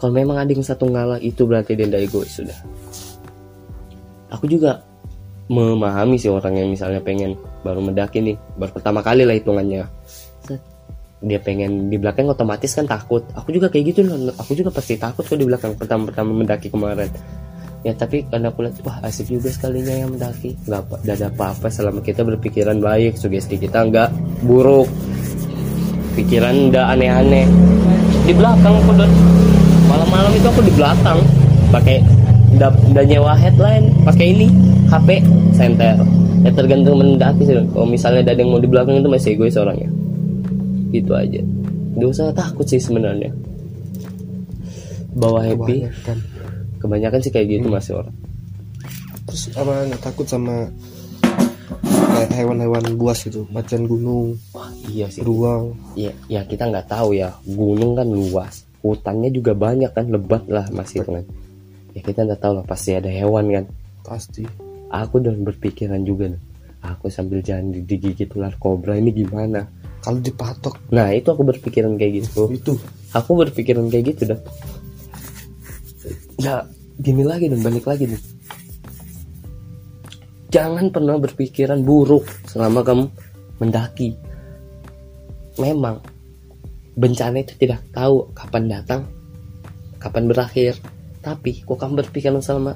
Kalau 0.00 0.10
memang 0.16 0.34
ada 0.34 0.50
yang 0.50 0.64
satu 0.64 0.90
ngalah 0.90 1.22
itu 1.22 1.46
berarti 1.46 1.78
dia 1.78 1.86
egois 2.00 2.32
sudah. 2.32 2.58
Aku 4.32 4.48
juga 4.48 4.82
memahami 5.52 6.16
sih 6.16 6.32
orang 6.32 6.56
yang 6.56 6.68
misalnya 6.72 7.04
pengen 7.04 7.36
baru 7.60 7.84
mendaki 7.84 8.24
nih 8.24 8.36
baru 8.56 8.72
pertama 8.72 9.04
kali 9.04 9.28
lah 9.28 9.36
hitungannya. 9.36 9.84
Dia 11.22 11.38
pengen 11.38 11.86
di 11.86 12.00
belakang 12.00 12.26
otomatis 12.26 12.74
kan 12.74 12.88
takut. 12.88 13.22
Aku 13.36 13.54
juga 13.54 13.70
kayak 13.70 13.94
gitu 13.94 14.00
loh 14.02 14.32
aku 14.34 14.58
juga 14.58 14.74
pasti 14.74 14.98
takut 14.98 15.22
kok 15.22 15.38
di 15.38 15.46
belakang 15.46 15.76
pertama-pertama 15.76 16.34
mendaki 16.34 16.72
kemarin. 16.72 17.12
Ya 17.82 17.92
tapi 17.94 18.26
karena 18.26 18.50
aku 18.50 18.62
lihat 18.66 18.78
wah 18.86 18.98
asik 19.06 19.30
juga 19.30 19.52
sekalinya 19.52 19.94
yang 19.94 20.10
mendaki. 20.16 20.56
Nggak 20.66 20.80
apa 20.88 20.94
ada 21.04 21.26
apa-apa 21.30 21.66
selama 21.70 22.00
kita 22.02 22.26
berpikiran 22.26 22.78
baik 22.82 23.20
sugesti 23.20 23.60
kita 23.60 23.86
nggak 23.86 24.08
buruk. 24.42 24.88
Pikiran 26.18 26.72
nggak 26.72 26.86
aneh-aneh. 26.96 27.46
Di 28.26 28.32
belakang 28.34 28.74
aku 28.82 28.92
malam-malam 29.86 30.32
itu 30.34 30.46
aku 30.48 30.62
di 30.64 30.72
belakang 30.74 31.18
pakai 31.70 32.21
udah, 32.62 32.70
udah 32.94 33.04
nyewa 33.04 33.34
headline 33.34 33.90
pakai 34.06 34.26
ini 34.38 34.46
HP 34.86 35.18
center. 35.58 35.98
Ya 36.42 36.50
tergantung 36.54 37.02
mendaki 37.02 37.42
sih 37.42 37.58
kalau 37.74 37.86
misalnya 37.86 38.22
ada 38.22 38.38
yang 38.38 38.54
mau 38.54 38.62
di 38.62 38.70
belakang 38.70 39.02
itu 39.02 39.10
masih 39.10 39.34
egois 39.34 39.58
orangnya. 39.58 39.90
Gitu 40.94 41.10
aja. 41.10 41.42
Gak 41.98 42.08
usah 42.08 42.30
takut 42.30 42.66
sih 42.66 42.78
sebenarnya. 42.78 43.34
Bawa 45.18 45.42
happy. 45.42 45.86
Kebanyakan. 45.86 46.18
Kebanyakan 46.78 47.20
sih 47.22 47.30
kayak 47.34 47.46
gitu 47.50 47.66
masih 47.66 47.98
orang 47.98 48.14
terus 49.32 49.48
apa 49.56 49.88
takut 49.96 50.28
sama 50.28 50.68
kayak 52.12 52.36
hewan-hewan 52.36 52.84
buas 53.00 53.24
gitu? 53.24 53.48
Macan 53.48 53.88
gunung 53.88 54.36
wah 54.52 54.68
iya 54.92 55.08
sih. 55.08 55.24
beruang. 55.24 55.72
Ya 55.96 56.12
ya 56.28 56.44
kita 56.44 56.68
nggak 56.68 56.92
tahu 56.92 57.16
ya. 57.16 57.32
Gunung 57.48 57.96
kan 57.96 58.12
luas. 58.12 58.68
Hutannya 58.84 59.32
juga 59.32 59.56
banyak 59.56 59.88
kan 59.96 60.12
lebat 60.12 60.44
lah 60.52 60.68
masih 60.68 61.00
itu 61.00 61.10
kan 61.16 61.24
ya 61.92 62.00
kita 62.00 62.24
nggak 62.24 62.40
tahu 62.40 62.52
lah 62.60 62.64
pasti 62.64 62.96
ada 62.96 63.08
hewan 63.08 63.48
kan. 63.52 63.64
Pasti. 64.02 64.44
Aku 64.92 65.20
udah 65.20 65.32
berpikiran 65.32 66.04
juga 66.04 66.28
nih. 66.32 66.42
Aku 66.82 67.08
sambil 67.08 67.40
jalan 67.40 67.72
di- 67.72 67.86
digigit 67.86 68.28
ular 68.34 68.52
kobra 68.58 68.98
ini 68.98 69.14
gimana? 69.14 69.64
Kalau 70.02 70.18
dipatok. 70.18 70.90
Nah 70.90 71.14
itu 71.14 71.30
aku 71.30 71.46
berpikiran 71.46 71.94
kayak 71.94 72.26
gitu. 72.26 72.50
Itu. 72.50 72.74
Aku 73.14 73.38
berpikiran 73.38 73.86
kayak 73.86 74.04
gitu 74.16 74.34
dah. 74.34 74.40
Ya 76.42 76.66
gini 76.98 77.22
lagi 77.22 77.46
dan 77.46 77.62
balik 77.62 77.86
lagi 77.86 78.10
nih. 78.10 78.22
Jangan 80.52 80.92
pernah 80.92 81.16
berpikiran 81.16 81.80
buruk 81.80 82.28
selama 82.50 82.84
kamu 82.84 83.04
mendaki. 83.62 84.18
Memang 85.56 86.02
bencana 86.92 87.40
itu 87.40 87.56
tidak 87.56 87.80
tahu 87.94 88.28
kapan 88.36 88.68
datang 88.68 89.08
kapan 89.96 90.28
berakhir 90.28 90.76
tapi 91.22 91.62
kok 91.62 91.78
kamu 91.78 92.02
berpikiran 92.02 92.42
selama 92.42 92.74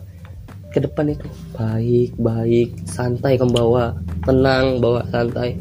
ke 0.71 0.79
depan 0.79 1.11
itu. 1.11 1.27
Baik 1.59 2.15
baik 2.15 2.69
santai 2.87 3.35
kamu 3.35 3.53
bawa 3.53 3.93
tenang 4.23 4.79
bawa 4.79 5.03
santai. 5.11 5.59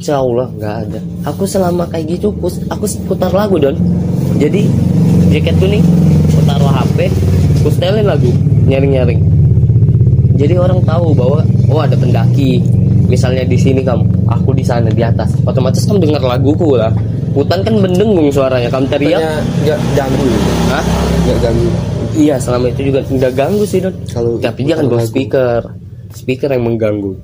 Insya 0.00 0.24
Allah 0.24 0.48
nggak 0.56 0.74
ada. 0.88 1.00
Aku 1.28 1.44
selama 1.44 1.84
kayak 1.92 2.18
gitu 2.18 2.32
aku, 2.32 2.48
aku 2.72 2.84
putar 3.04 3.30
lagu 3.36 3.60
don. 3.60 3.76
Jadi 4.40 4.64
jaket 5.28 5.54
tuh 5.60 5.68
nih 5.68 5.84
aku 6.32 6.40
taruh 6.48 6.72
HP 6.72 6.98
aku 7.60 7.68
setelin 7.68 8.06
lagu 8.08 8.30
nyaring-nyaring. 8.64 9.20
Jadi 10.38 10.54
orang 10.56 10.80
tahu 10.88 11.12
bahwa 11.12 11.44
oh 11.68 11.80
ada 11.84 11.98
pendaki. 11.98 12.64
Misalnya 13.08 13.44
di 13.44 13.56
sini 13.56 13.84
kamu 13.84 14.04
aku 14.28 14.56
di 14.56 14.64
sana 14.64 14.88
di 14.88 15.04
atas. 15.04 15.36
Otomatis 15.44 15.84
kamu 15.84 16.00
dengar 16.08 16.22
laguku 16.24 16.76
lah 16.76 16.92
hutan 17.38 17.62
kan 17.62 17.74
mendengung 17.78 18.28
suaranya. 18.34 18.66
Kamu 18.66 18.86
teriak 18.90 19.22
nggak 19.62 19.78
ganggu. 19.94 20.28
Hah? 20.74 20.84
nggak 21.22 21.38
ganggu. 21.38 21.68
Iya 22.18 22.36
selama 22.42 22.66
itu 22.74 22.80
juga 22.90 23.00
nggak 23.06 23.32
ganggu 23.38 23.64
sih 23.68 23.78
don 23.78 23.94
kalau 24.10 24.42
tapi 24.42 24.66
jangan 24.66 24.90
bawa 24.90 25.06
speaker. 25.06 25.62
Speaker 26.10 26.50
yang 26.50 26.66
mengganggu. 26.66 27.14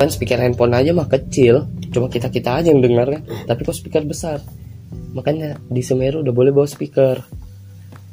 Kan 0.00 0.08
speaker 0.08 0.40
handphone 0.40 0.72
aja 0.72 0.96
mah 0.96 1.04
kecil. 1.12 1.68
Cuma 1.92 2.08
kita 2.08 2.32
kita 2.32 2.64
aja 2.64 2.72
yang 2.72 2.80
dengar 2.80 3.10
kan. 3.12 3.22
Tapi 3.44 3.60
kok 3.60 3.76
speaker 3.76 4.00
besar? 4.08 4.40
Makanya 5.12 5.60
di 5.68 5.82
Semeru 5.84 6.24
udah 6.24 6.32
boleh 6.32 6.54
bawa 6.56 6.64
speaker. 6.64 7.20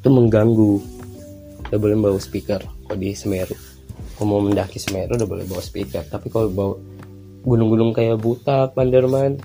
Itu 0.03 0.09
mengganggu. 0.11 0.73
Udah 1.71 1.79
boleh 1.79 1.95
bawa 1.95 2.19
speaker. 2.19 2.59
Kalau 2.59 2.97
di 2.99 3.15
Semeru. 3.15 3.55
Kalau 4.17 4.25
mau 4.27 4.41
mendaki 4.43 4.81
Semeru 4.81 5.15
udah 5.15 5.29
boleh 5.29 5.45
bawa 5.47 5.63
speaker. 5.63 6.03
Tapi 6.09 6.27
kalau 6.27 6.49
bawa 6.51 6.73
gunung-gunung 7.47 7.95
kayak 7.95 8.19
Butak, 8.19 8.75
Panderman 8.75 9.39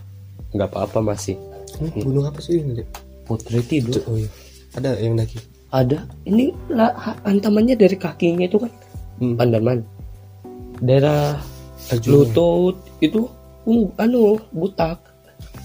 nggak 0.52 0.68
apa-apa 0.68 1.00
masih 1.00 1.36
Hmm, 1.78 1.92
gunung 2.02 2.26
apa 2.28 2.40
sih 2.42 2.60
ini? 2.60 2.84
Putri 3.24 3.62
tidur. 3.64 4.00
Oh 4.10 4.16
iya. 4.18 4.28
Ada 4.76 4.96
yang 5.00 5.16
daki 5.16 5.62
ada. 5.72 6.04
Ini 6.28 6.52
lah 6.68 6.92
ha- 6.92 7.20
hantamannya 7.24 7.74
dari 7.74 7.96
kakinya 7.96 8.44
itu 8.44 8.60
kan? 8.60 8.72
Hmm. 9.18 9.34
Panderman 9.40 9.80
daerah 10.82 11.38
Arjuna. 11.88 12.12
lutut 12.12 12.76
itu 13.00 13.26
uh, 13.64 13.86
anu 13.96 14.36
butak. 14.52 15.00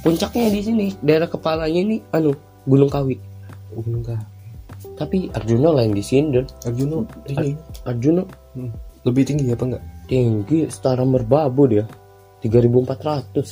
Puncaknya 0.02 0.48
di 0.50 0.62
sini 0.64 0.88
daerah 1.04 1.28
kepalanya 1.28 1.80
ini 1.84 1.98
anu 2.16 2.32
Gunung 2.64 2.88
Kawi. 2.88 3.20
Oh, 3.76 3.84
gunung 3.84 4.04
kah 4.04 4.20
tapi 4.98 5.30
Arjuna 5.34 5.74
lain 5.74 5.94
di 5.94 6.02
sini 6.06 6.42
dan 6.42 6.46
Arjuna 6.66 7.04
tinggi. 7.28 7.54
Arjuna. 7.86 8.24
Hmm. 8.58 8.74
lebih 9.06 9.24
tinggi 9.24 9.48
apa 9.56 9.64
enggak? 9.64 9.84
Tinggi 10.10 10.68
setara 10.68 11.06
merbabu 11.08 11.64
dia. 11.70 11.86
3400 12.44 13.34
Terus, 13.34 13.50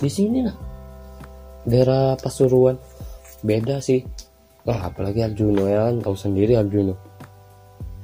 di 0.00 0.08
sini 0.08 0.40
lah 0.40 0.56
daerah 1.68 2.16
Pasuruan. 2.16 2.80
Beda 3.44 3.78
sih. 3.78 4.02
Wah 4.66 4.90
apalagi 4.90 5.22
Arjuna 5.22 5.64
ya 5.68 5.78
kan? 5.88 6.02
Tahu 6.02 6.16
sendiri 6.16 6.58
Arjuna. 6.58 6.92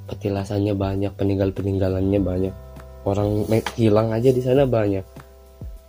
Petilasannya 0.05 0.77
banyak 0.77 1.13
peninggal 1.17 1.51
peninggalannya 1.51 2.21
banyak. 2.21 2.55
Orang 3.05 3.45
hilang 3.77 4.13
aja 4.13 4.31
di 4.33 4.41
sana 4.45 4.65
banyak. 4.65 5.05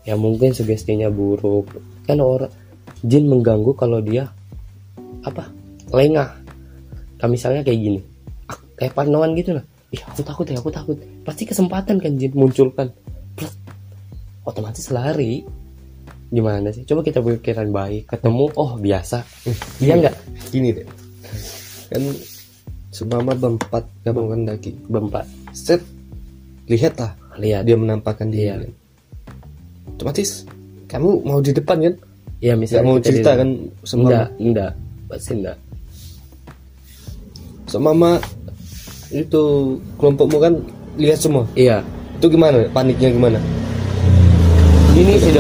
Ya 0.08 0.16
mungkin 0.16 0.52
sugestinya 0.52 1.12
buruk. 1.12 1.70
Kan 2.08 2.20
orang 2.20 2.52
jin 3.04 3.28
mengganggu 3.30 3.72
kalau 3.78 4.00
dia 4.02 4.28
apa? 5.24 5.48
Lengah. 5.92 6.32
Kayak 7.22 7.32
misalnya 7.32 7.62
kayak 7.64 7.80
gini. 7.80 8.00
Ah, 8.52 8.58
kayak 8.80 8.94
parnoan 8.98 9.38
gitu 9.38 9.56
lah. 9.56 9.66
Ih 9.94 10.02
aku 10.04 10.22
takut 10.26 10.46
ya 10.50 10.60
aku 10.60 10.72
takut. 10.74 10.98
Pasti 11.24 11.48
kesempatan 11.48 12.02
kan 12.02 12.12
jin 12.20 12.34
munculkan. 12.36 12.92
Otomatis 14.46 14.92
lari 14.94 15.42
gimana 16.28 16.70
sih? 16.70 16.84
Coba 16.84 17.02
kita 17.02 17.20
berpikiran 17.20 17.70
baik 17.70 18.08
ketemu 18.08 18.50
oh 18.54 18.72
biasa. 18.76 19.22
Iya 19.78 19.94
nggak? 19.98 20.16
gini 20.50 20.70
deh. 20.72 20.88
Kan 21.88 22.02
seumpama 22.90 23.34
berempat 23.34 23.84
gabung 24.02 24.30
kan 24.30 24.42
daki? 24.46 24.72
Bempat. 24.86 25.26
Set 25.52 25.82
lihatlah. 26.66 27.14
Lihat. 27.36 27.68
Dia 27.68 27.76
menampakkan 27.76 28.30
Iya. 28.30 28.56
diri. 28.56 28.68
Kan. 28.68 28.74
otomatis 29.96 30.44
kamu 30.86 31.24
mau 31.24 31.40
di 31.40 31.52
depan 31.52 31.78
kan? 31.80 31.94
Ya 32.44 32.52
nggak 32.52 32.60
misalnya 32.60 32.84
mau 32.86 32.98
kita 32.98 33.08
cerita 33.08 33.30
di- 33.32 33.38
kan 33.38 33.50
enggak 33.50 33.80
seumpama 33.82 34.24
enggak 34.38 34.72
pasti 35.08 35.32
enggak 35.34 35.58
seumpama 37.66 38.12
itu 39.10 39.44
kelompokmu 39.96 40.38
kan 40.38 40.54
lihat 40.96 41.20
semua? 41.20 41.44
Iya. 41.56 41.80
Itu 42.16 42.28
gimana? 42.28 42.64
Paniknya 42.72 43.12
gimana? 43.12 43.40
Gini 44.92 45.14
sih 45.20 45.32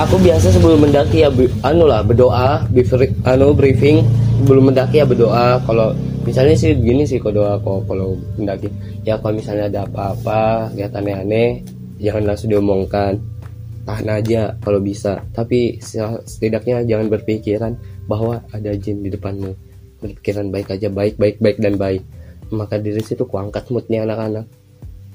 aku 0.00 0.16
biasa 0.16 0.56
sebelum 0.56 0.88
mendaki 0.88 1.20
ya 1.20 1.28
anu 1.60 1.84
lah 1.84 2.00
berdoa, 2.00 2.64
briefing, 2.72 3.12
anu 3.28 3.52
briefing. 3.52 4.00
Sebelum 4.40 4.72
mendaki 4.72 5.04
ya 5.04 5.06
berdoa. 5.06 5.60
Kalau 5.68 5.92
misalnya 6.24 6.56
sih 6.56 6.72
gini 6.72 7.04
sih 7.04 7.20
kalau 7.20 7.44
doa 7.44 7.52
kalau 7.60 7.80
kalau 7.84 8.06
mendaki. 8.40 8.72
Ya 9.04 9.20
kalau 9.20 9.36
misalnya 9.36 9.68
ada 9.68 9.80
apa-apa 9.84 10.72
lihat 10.72 10.96
aneh-aneh 10.96 11.60
jangan 12.00 12.32
langsung 12.32 12.48
diomongkan. 12.48 13.20
Tahan 13.84 14.08
aja 14.08 14.56
kalau 14.64 14.80
bisa. 14.80 15.20
Tapi 15.36 15.76
se- 15.84 16.24
setidaknya 16.24 16.84
jangan 16.88 17.12
berpikiran 17.12 17.72
bahwa 18.08 18.40
ada 18.56 18.72
jin 18.72 19.04
di 19.04 19.12
depanmu. 19.12 19.52
Berpikiran 20.00 20.48
baik 20.48 20.72
aja 20.72 20.88
baik 20.88 21.20
baik 21.20 21.36
baik 21.44 21.60
dan 21.60 21.76
baik. 21.76 22.00
Maka 22.50 22.80
dari 22.80 23.04
situ 23.04 23.28
kuangkat 23.28 23.68
moodnya 23.68 24.08
anak-anak. 24.08 24.48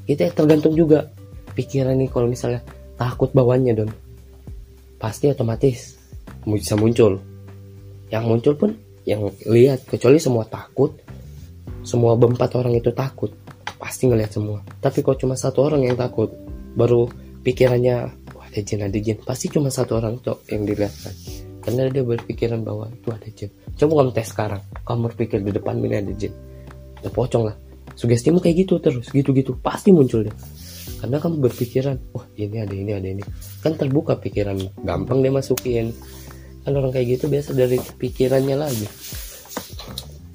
Kita 0.06 0.30
tergantung 0.38 0.78
juga 0.78 1.10
pikiran 1.58 1.98
nih 1.98 2.10
kalau 2.14 2.30
misalnya 2.30 2.62
takut 2.96 3.34
bawahnya 3.34 3.74
don 3.74 3.90
pasti 5.06 5.30
otomatis 5.30 6.02
bisa 6.50 6.74
muncul. 6.74 7.22
Yang 8.10 8.24
muncul 8.26 8.54
pun 8.58 8.72
yang 9.06 9.30
lihat 9.46 9.86
kecuali 9.86 10.18
semua 10.18 10.50
takut 10.50 10.98
semua 11.86 12.18
berempat 12.18 12.58
orang 12.58 12.74
itu 12.74 12.90
takut 12.90 13.30
pasti 13.78 14.10
ngelihat 14.10 14.34
semua. 14.34 14.66
Tapi 14.82 15.06
kalau 15.06 15.14
cuma 15.14 15.38
satu 15.38 15.62
orang 15.62 15.86
yang 15.86 15.94
takut 15.94 16.34
baru 16.74 17.06
pikirannya 17.46 18.10
wah 18.34 18.50
ada 18.50 18.58
jin 18.66 18.82
ada 18.82 18.98
jin 18.98 19.22
pasti 19.22 19.54
cuma 19.54 19.70
satu 19.70 20.02
orang 20.02 20.18
tuh 20.26 20.42
yang 20.50 20.66
dilihat 20.66 20.90
kan. 20.98 21.14
Karena 21.62 21.86
dia 21.94 22.02
berpikiran 22.02 22.66
bahwa 22.66 22.90
itu 22.90 23.14
ada 23.14 23.30
jin. 23.30 23.54
Coba 23.78 24.02
kamu 24.02 24.12
tes 24.18 24.34
sekarang. 24.34 24.62
Kamu 24.82 25.14
berpikir 25.14 25.38
di 25.46 25.54
depan 25.54 25.78
ini 25.86 26.02
ada 26.02 26.14
jin. 26.18 26.34
Ya 27.06 27.14
pocong 27.14 27.46
lah. 27.46 27.54
Sugestimu 27.94 28.42
kayak 28.42 28.66
gitu 28.66 28.82
terus 28.82 29.06
gitu-gitu. 29.14 29.54
Pasti 29.62 29.94
muncul 29.94 30.26
deh 30.26 30.65
karena 31.02 31.18
kamu 31.20 31.36
berpikiran 31.50 31.98
wah 32.16 32.26
ini 32.36 32.58
ada 32.62 32.76
ini 32.76 32.92
ada 32.92 33.08
ini. 33.08 33.24
Kan 33.62 33.76
terbuka 33.76 34.18
pikiran 34.20 34.58
gampang 34.84 35.22
dia 35.22 35.32
masukin. 35.34 35.92
Kan 36.66 36.72
orang 36.74 36.92
kayak 36.94 37.20
gitu 37.20 37.30
biasa 37.30 37.54
dari 37.54 37.78
pikirannya 37.78 38.56
lagi. 38.58 38.88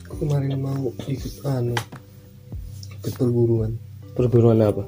Kemarin 0.07 0.61
mau 0.61 0.93
ikut 1.09 1.35
anu 1.49 1.73
ikut 3.01 3.15
perguruan 3.17 3.73
perguruan 4.13 4.61
apa? 4.61 4.85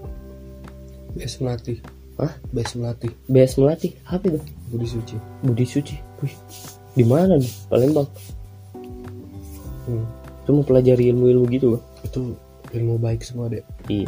BS 1.16 1.40
melatih. 1.40 1.80
Hah? 2.20 2.32
BS 2.52 2.76
melatih. 2.76 3.12
BS 3.28 3.56
melatih? 3.56 3.92
Apa 4.04 4.28
itu? 4.28 4.40
Budi 4.68 4.86
Suci. 4.88 5.16
Budi 5.40 5.64
Suci? 5.64 5.96
Wih, 6.20 6.36
di 6.92 7.04
mana 7.04 7.40
nih? 7.40 7.52
Palembang. 7.72 8.08
Hmm. 9.82 10.06
itu 10.42 10.50
mau 10.54 10.62
pelajari 10.62 11.10
ilmu-ilmu 11.10 11.44
gitu 11.50 11.66
loh 11.74 11.82
itu 12.06 12.38
ilmu 12.70 13.02
baik 13.02 13.26
semua 13.26 13.50
deh 13.50 13.66
iya 13.90 14.06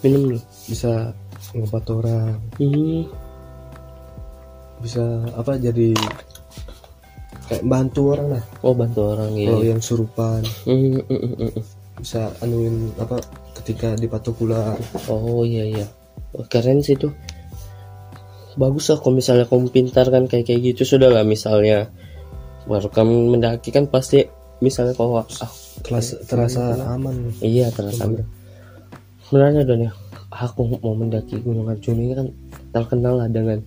minum 0.00 0.20
dulu 0.30 0.40
bisa 0.68 1.12
ngobat 1.56 1.84
orang. 1.90 2.36
Hmm. 2.60 3.04
bisa 4.80 5.04
apa 5.36 5.60
jadi 5.60 5.92
kayak 7.52 7.64
bantu 7.68 8.16
orang 8.16 8.38
lah. 8.38 8.44
Oh 8.64 8.72
bantu 8.72 9.12
orang 9.12 9.36
ya 9.36 9.52
kalau 9.52 9.64
yang 9.66 9.82
surupan. 9.84 10.40
Hmm, 10.64 11.04
hmm, 11.04 11.34
hmm. 11.36 11.52
bisa 12.00 12.32
anuin 12.40 12.88
apa 12.96 13.20
ketika 13.60 13.92
di 13.92 14.08
patukula 14.08 14.72
oh 15.12 15.44
iya 15.44 15.68
iya. 15.68 15.86
Wah, 16.32 16.46
keren 16.48 16.80
sih 16.80 16.96
tuh 16.96 17.12
bagus 18.56 18.88
lah 18.88 18.98
kalau 19.04 19.20
misalnya 19.20 19.44
kamu 19.44 19.68
pintar 19.68 20.08
kan 20.08 20.24
kayak 20.24 20.48
kayak 20.48 20.72
gitu 20.72 20.96
sudah 20.96 21.12
lah 21.12 21.28
misalnya. 21.28 21.92
Baru 22.64 22.88
kamu 22.88 23.36
mendaki 23.36 23.74
kan 23.76 23.84
pasti 23.84 24.24
misalnya 24.64 24.96
kalau 24.96 25.20
ah, 25.20 25.52
kelas 25.84 26.24
terasa 26.28 26.76
aman. 26.88 27.32
iya 27.40 27.72
terasa 27.72 28.08
sebenarnya 29.30 29.62
don 29.62 29.80
ya 29.80 29.92
aku 30.28 30.74
mau 30.76 30.92
mendaki 30.92 31.38
Gunung 31.38 31.70
Arjuna 31.70 32.00
ini 32.00 32.14
kan 32.14 32.26
terkenal 32.70 33.14
lah 33.16 33.28
dengan 33.30 33.62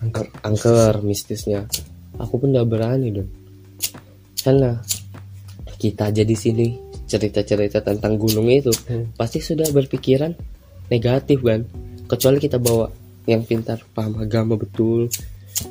angker 0.00 0.26
angker 0.40 0.94
mistisnya 1.00 1.68
aku 2.16 2.40
pun 2.40 2.50
udah 2.50 2.64
berani 2.64 3.12
don 3.12 3.28
karena 4.40 4.80
kita 5.76 6.08
aja 6.08 6.22
di 6.22 6.32
sini 6.32 6.66
cerita-cerita 7.04 7.84
tentang 7.84 8.16
gunung 8.16 8.48
itu 8.48 8.72
Hmm. 8.88 9.12
pasti 9.12 9.38
sudah 9.38 9.68
berpikiran 9.68 10.32
negatif 10.88 11.42
kan 11.42 11.68
kecuali 12.06 12.38
kita 12.38 12.56
bawa 12.56 12.88
yang 13.24 13.44
pintar 13.44 13.78
paham 13.92 14.16
agama 14.18 14.56
betul 14.56 15.06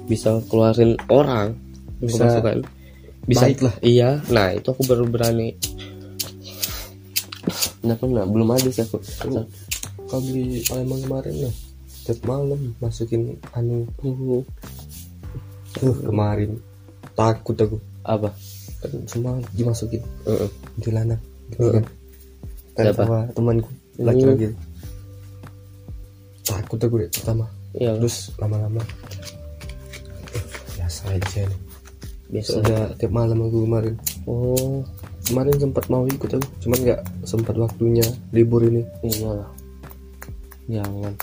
bisa 0.05 0.39
keluarin 0.45 0.93
orang 1.09 1.57
Bisa 1.97 2.29
kemasukan. 2.29 2.57
bisa 3.21 3.43
baik 3.43 3.59
lah. 3.61 3.75
iya 3.81 4.21
nah 4.29 4.49
itu 4.49 4.67
aku 4.67 4.85
baru 4.85 5.05
berani 5.05 5.53
nah 7.81 7.95
pernah 7.97 8.25
belum 8.29 8.49
ada 8.53 8.69
sih 8.69 8.85
aku. 8.85 9.01
Kalau 10.05 10.27
di 10.27 10.61
Palembang 10.67 11.01
kemarin 11.01 11.35
lah 11.47 11.55
setiap 11.87 12.19
malam 12.25 12.73
masukin 12.81 13.37
anu 13.53 13.85
Uh, 14.01 14.43
tuh 15.77 15.95
kemarin. 16.03 16.59
Takut 17.15 17.55
aku. 17.55 17.77
Apa? 18.03 18.35
Kan 18.83 18.91
semua 19.07 19.39
dimasukin. 19.55 20.03
Heeh. 20.27 20.51
celana 20.83 21.15
gitu 21.53 21.63
Heeh. 21.63 21.73
kan 21.79 21.85
kan 22.71 22.85
sama 22.95 23.19
temanku 23.35 23.71
laki-laki. 23.99 24.55
takut 26.43 26.79
aku 26.81 26.95
deh 27.05 27.09
pertama. 27.11 27.45
Ya 27.71 27.95
terus 27.95 28.35
lama-lama. 28.35 28.83
Biasa 30.75 31.15
aja 31.15 31.41
nih. 31.47 31.59
Biasa. 32.35 32.51
Udah 32.59 32.83
tiap 32.99 33.11
malam 33.15 33.39
aku 33.47 33.63
kemarin. 33.63 33.95
Oh 34.27 34.83
kemarin 35.27 35.55
sempat 35.57 35.85
mau 35.87 36.03
ikut 36.07 36.29
aku 36.29 36.47
cuman 36.65 36.79
nggak 36.81 37.01
sempat 37.25 37.55
waktunya 37.57 38.05
libur 38.33 38.65
ini. 38.65 38.81
Iya. 39.05 39.45
Jangan. 40.71 41.13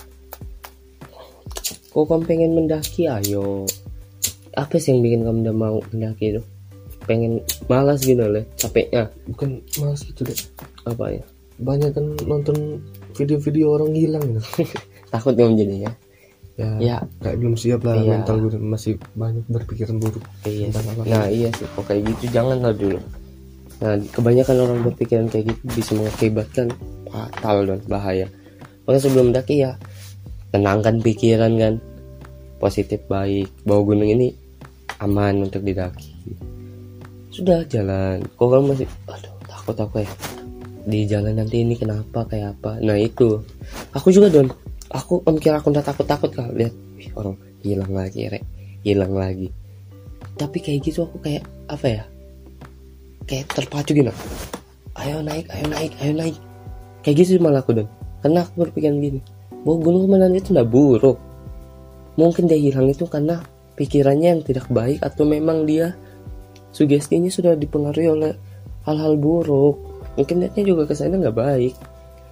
Kok 1.89 2.05
kamu 2.05 2.23
pengen 2.29 2.51
mendaki? 2.53 3.09
Ayo. 3.09 3.65
Apa 4.53 4.77
sih 4.77 4.93
yang 4.93 5.01
bikin 5.01 5.21
kamu 5.25 5.39
udah 5.49 5.55
mau 5.55 5.77
mendaki 5.89 6.37
itu? 6.37 6.41
Pengen 7.09 7.41
malas 7.65 8.05
gitu 8.05 8.21
loh 8.21 8.45
capeknya. 8.55 9.09
Bukan 9.25 9.65
malas 9.81 10.05
gitu 10.05 10.21
deh 10.27 10.37
apa 10.85 11.19
ya? 11.19 11.23
Banyak 11.59 11.91
kan 11.91 12.05
nonton 12.23 12.85
video-video 13.17 13.75
orang 13.75 13.91
hilang. 13.97 14.23
Gitu 14.23 14.41
takut 15.11 15.33
kamu 15.33 15.57
jadinya 15.57 15.91
ya, 16.59 16.69
ya 16.77 16.97
nggak 17.23 17.39
belum 17.39 17.55
siap 17.55 17.81
lah 17.87 17.95
Iya. 17.95 18.19
mental 18.19 18.35
gue 18.43 18.59
masih 18.59 18.99
banyak 19.15 19.47
berpikiran 19.47 19.95
buruk 19.95 20.21
iya 20.43 20.67
apa? 20.69 21.07
nah 21.07 21.25
iya 21.31 21.49
sih. 21.55 21.65
Kok 21.71 21.87
kayak 21.87 22.03
gitu? 22.13 22.35
Jangan 22.35 22.59
lah 22.59 22.75
dulu 22.75 22.99
nah 23.79 23.95
kebanyakan 23.95 24.55
orang 24.59 24.79
berpikiran 24.83 25.31
kayak 25.31 25.55
gitu 25.55 25.61
bisa 25.71 25.91
mengakibatkan 25.95 26.67
fatal 27.09 27.57
dan 27.63 27.79
bahaya. 27.87 28.27
Makanya 28.85 29.01
sebelum 29.05 29.25
mendaki 29.31 29.63
ya 29.63 29.77
tenangkan 30.51 31.01
pikiran 31.01 31.53
kan. 31.57 31.73
Positif 32.59 32.99
baik. 33.07 33.47
Bahwa 33.63 33.93
gunung 33.93 34.09
ini 34.09 34.35
aman 34.99 35.47
untuk 35.47 35.63
didaki. 35.63 36.11
Sudah 37.31 37.63
jalan. 37.71 38.19
Kok 38.35 38.47
kamu 38.51 38.65
masih 38.75 38.87
aduh 39.07 39.35
takut 39.47 39.77
aku 39.79 40.03
ya? 40.03 40.11
Di 40.89 41.05
jalan 41.07 41.39
nanti 41.39 41.63
ini 41.63 41.77
kenapa 41.79 42.27
kayak 42.27 42.59
apa? 42.59 42.83
Nah 42.83 42.99
itu. 42.99 43.39
Aku 43.95 44.11
juga 44.11 44.27
don. 44.27 44.51
Aku 44.91 45.21
mikir 45.29 45.53
aku 45.55 45.71
udah 45.71 45.85
takut 45.85 46.03
takut 46.03 46.33
kak. 46.33 46.51
Lihat. 46.51 46.73
Wih, 46.99 47.09
orang 47.15 47.37
hilang 47.63 47.93
lagi 47.95 48.27
rek. 48.27 48.43
Hilang 48.83 49.15
lagi. 49.15 49.47
Tapi 50.35 50.57
kayak 50.59 50.83
gitu 50.83 51.07
aku 51.07 51.23
kayak 51.23 51.47
apa 51.69 51.87
ya 51.87 52.03
kayak 53.29 53.45
terpacu 53.53 53.93
gitu. 53.93 54.09
Ayo 54.97 55.21
naik 55.21 55.45
ayo 55.53 55.65
naik 55.69 55.93
ayo 56.01 56.13
naik. 56.17 56.35
Kayak 57.05 57.15
gitu 57.21 57.37
sih 57.37 57.41
malah 57.41 57.61
aku 57.61 57.77
don. 57.77 57.87
Karena 58.25 58.41
aku 58.41 58.65
berpikiran 58.65 58.97
gini 58.97 59.21
bahwa 59.61 59.77
gunung 59.85 60.01
Semenan 60.09 60.33
itu 60.33 60.49
nggak 60.49 60.69
buruk. 60.73 61.17
Mungkin 62.17 62.49
dia 62.49 62.57
hilang 62.57 62.89
itu 62.89 63.05
karena 63.05 63.45
pikirannya 63.77 64.27
yang 64.35 64.41
tidak 64.43 64.65
baik 64.73 64.99
atau 65.05 65.23
memang 65.23 65.63
dia 65.63 65.93
sugestinya 66.73 67.31
sudah 67.31 67.53
dipengaruhi 67.55 68.09
oleh 68.09 68.33
hal-hal 68.83 69.15
buruk. 69.15 69.77
Mungkin 70.17 70.43
niatnya 70.43 70.65
juga 70.65 70.89
ke 70.89 70.97
sana 70.97 71.15
nggak 71.21 71.37
baik. 71.37 71.73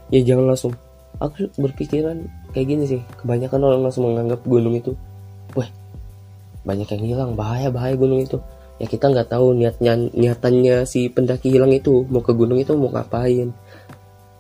Ya 0.10 0.20
jangan 0.26 0.50
langsung. 0.52 0.74
Aku 1.22 1.50
berpikiran 1.56 2.28
kayak 2.52 2.68
gini 2.68 2.84
sih. 2.90 3.02
Kebanyakan 3.22 3.64
orang 3.64 3.82
langsung 3.86 4.12
menganggap 4.12 4.44
gunung 4.44 4.76
itu 4.76 4.92
wah 5.56 5.70
banyak 6.68 6.90
yang 6.98 7.04
hilang. 7.06 7.32
Bahaya 7.38 7.72
bahaya 7.72 7.96
gunung 7.96 8.20
itu 8.20 8.42
ya 8.78 8.86
kita 8.86 9.10
nggak 9.10 9.34
tahu 9.34 9.58
niatnya 9.58 9.98
niatannya 10.14 10.86
si 10.86 11.10
pendaki 11.10 11.50
hilang 11.50 11.74
itu 11.74 12.06
mau 12.14 12.22
ke 12.22 12.34
gunung 12.34 12.62
itu 12.62 12.78
mau 12.78 12.94
ngapain. 12.94 13.50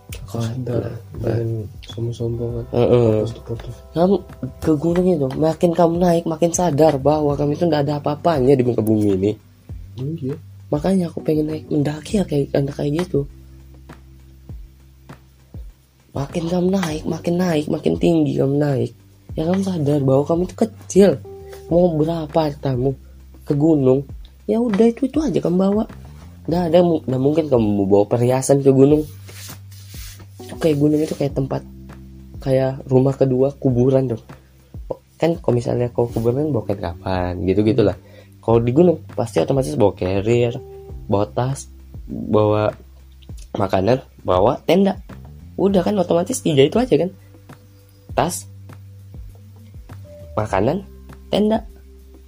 Kan. 0.07 0.63
Heeh. 2.71 3.27
foto-foto 3.27 3.67
kamu 3.91 4.15
ke 4.63 4.71
gunung 4.79 5.07
itu 5.11 5.27
makin 5.35 5.71
kamu 5.75 5.95
naik 5.99 6.23
makin 6.23 6.51
sadar 6.55 6.95
bahwa 6.95 7.35
kamu 7.35 7.59
itu 7.59 7.67
nggak 7.67 7.83
ada 7.83 7.99
apa-apanya 7.99 8.55
di 8.55 8.63
muka 8.63 8.79
bumi 8.79 9.19
ini. 9.19 9.31
Iya. 9.99 10.35
Makanya 10.71 11.11
aku 11.11 11.19
pengen 11.23 11.51
naik 11.51 11.67
mendaki 11.67 12.19
ya 12.19 12.23
kayak 12.23 12.55
anak 12.55 12.79
kayak 12.79 13.03
gitu. 13.03 13.27
Makin 16.15 16.43
kamu 16.47 16.67
naik 16.71 17.03
makin 17.03 17.35
naik 17.35 17.65
makin 17.67 17.93
tinggi 17.99 18.39
kamu 18.39 18.55
naik 18.55 18.91
ya 19.35 19.43
kamu 19.43 19.61
sadar 19.65 19.99
bahwa 20.07 20.23
kamu 20.23 20.41
itu 20.47 20.55
kecil. 20.55 21.11
Mau 21.67 21.91
berapa 21.99 22.39
hartamu 22.47 22.95
ke 23.43 23.51
gunung 23.51 24.07
ya 24.47 24.57
udah 24.63 24.87
itu 24.87 25.05
itu 25.05 25.19
aja 25.21 25.39
kamu 25.43 25.57
bawa. 25.59 25.83
Nggak 26.47 26.63
ada 26.71 26.79
nggak 26.81 27.21
mungkin 27.21 27.45
kamu 27.51 27.83
bawa 27.85 28.03
perhiasan 28.07 28.63
ke 28.63 28.71
gunung. 28.71 29.03
Kayak 30.57 30.77
gunung 30.79 30.99
itu 31.03 31.13
kayak 31.13 31.35
tempat 31.35 31.61
kayak 32.41 32.81
rumah 32.87 33.13
kedua 33.13 33.51
kuburan 33.59 34.07
dong 34.07 34.23
kan 35.17 35.33
kalau 35.41 35.57
misalnya 35.57 35.89
kau 35.89 36.05
kuburan 36.05 36.53
bawa 36.53 36.69
kain 36.69 36.77
kapan 36.77 37.33
gitu 37.49 37.65
gitulah 37.65 37.97
kalau 38.45 38.61
di 38.61 38.69
gunung 38.69 39.01
pasti 39.17 39.41
otomatis 39.41 39.73
bawa 39.73 39.91
carrier 39.97 40.53
bawa 41.09 41.25
tas 41.33 41.67
bawa 42.07 42.71
makanan 43.57 43.99
bawa 44.23 44.61
tenda. 44.63 45.01
Udah 45.57 45.81
kan 45.81 45.97
otomatis 45.97 46.39
tiga 46.39 46.63
itu 46.63 46.77
aja 46.79 46.95
kan. 46.95 47.09
Tas 48.13 48.47
makanan 50.37 50.85
tenda. 51.33 51.65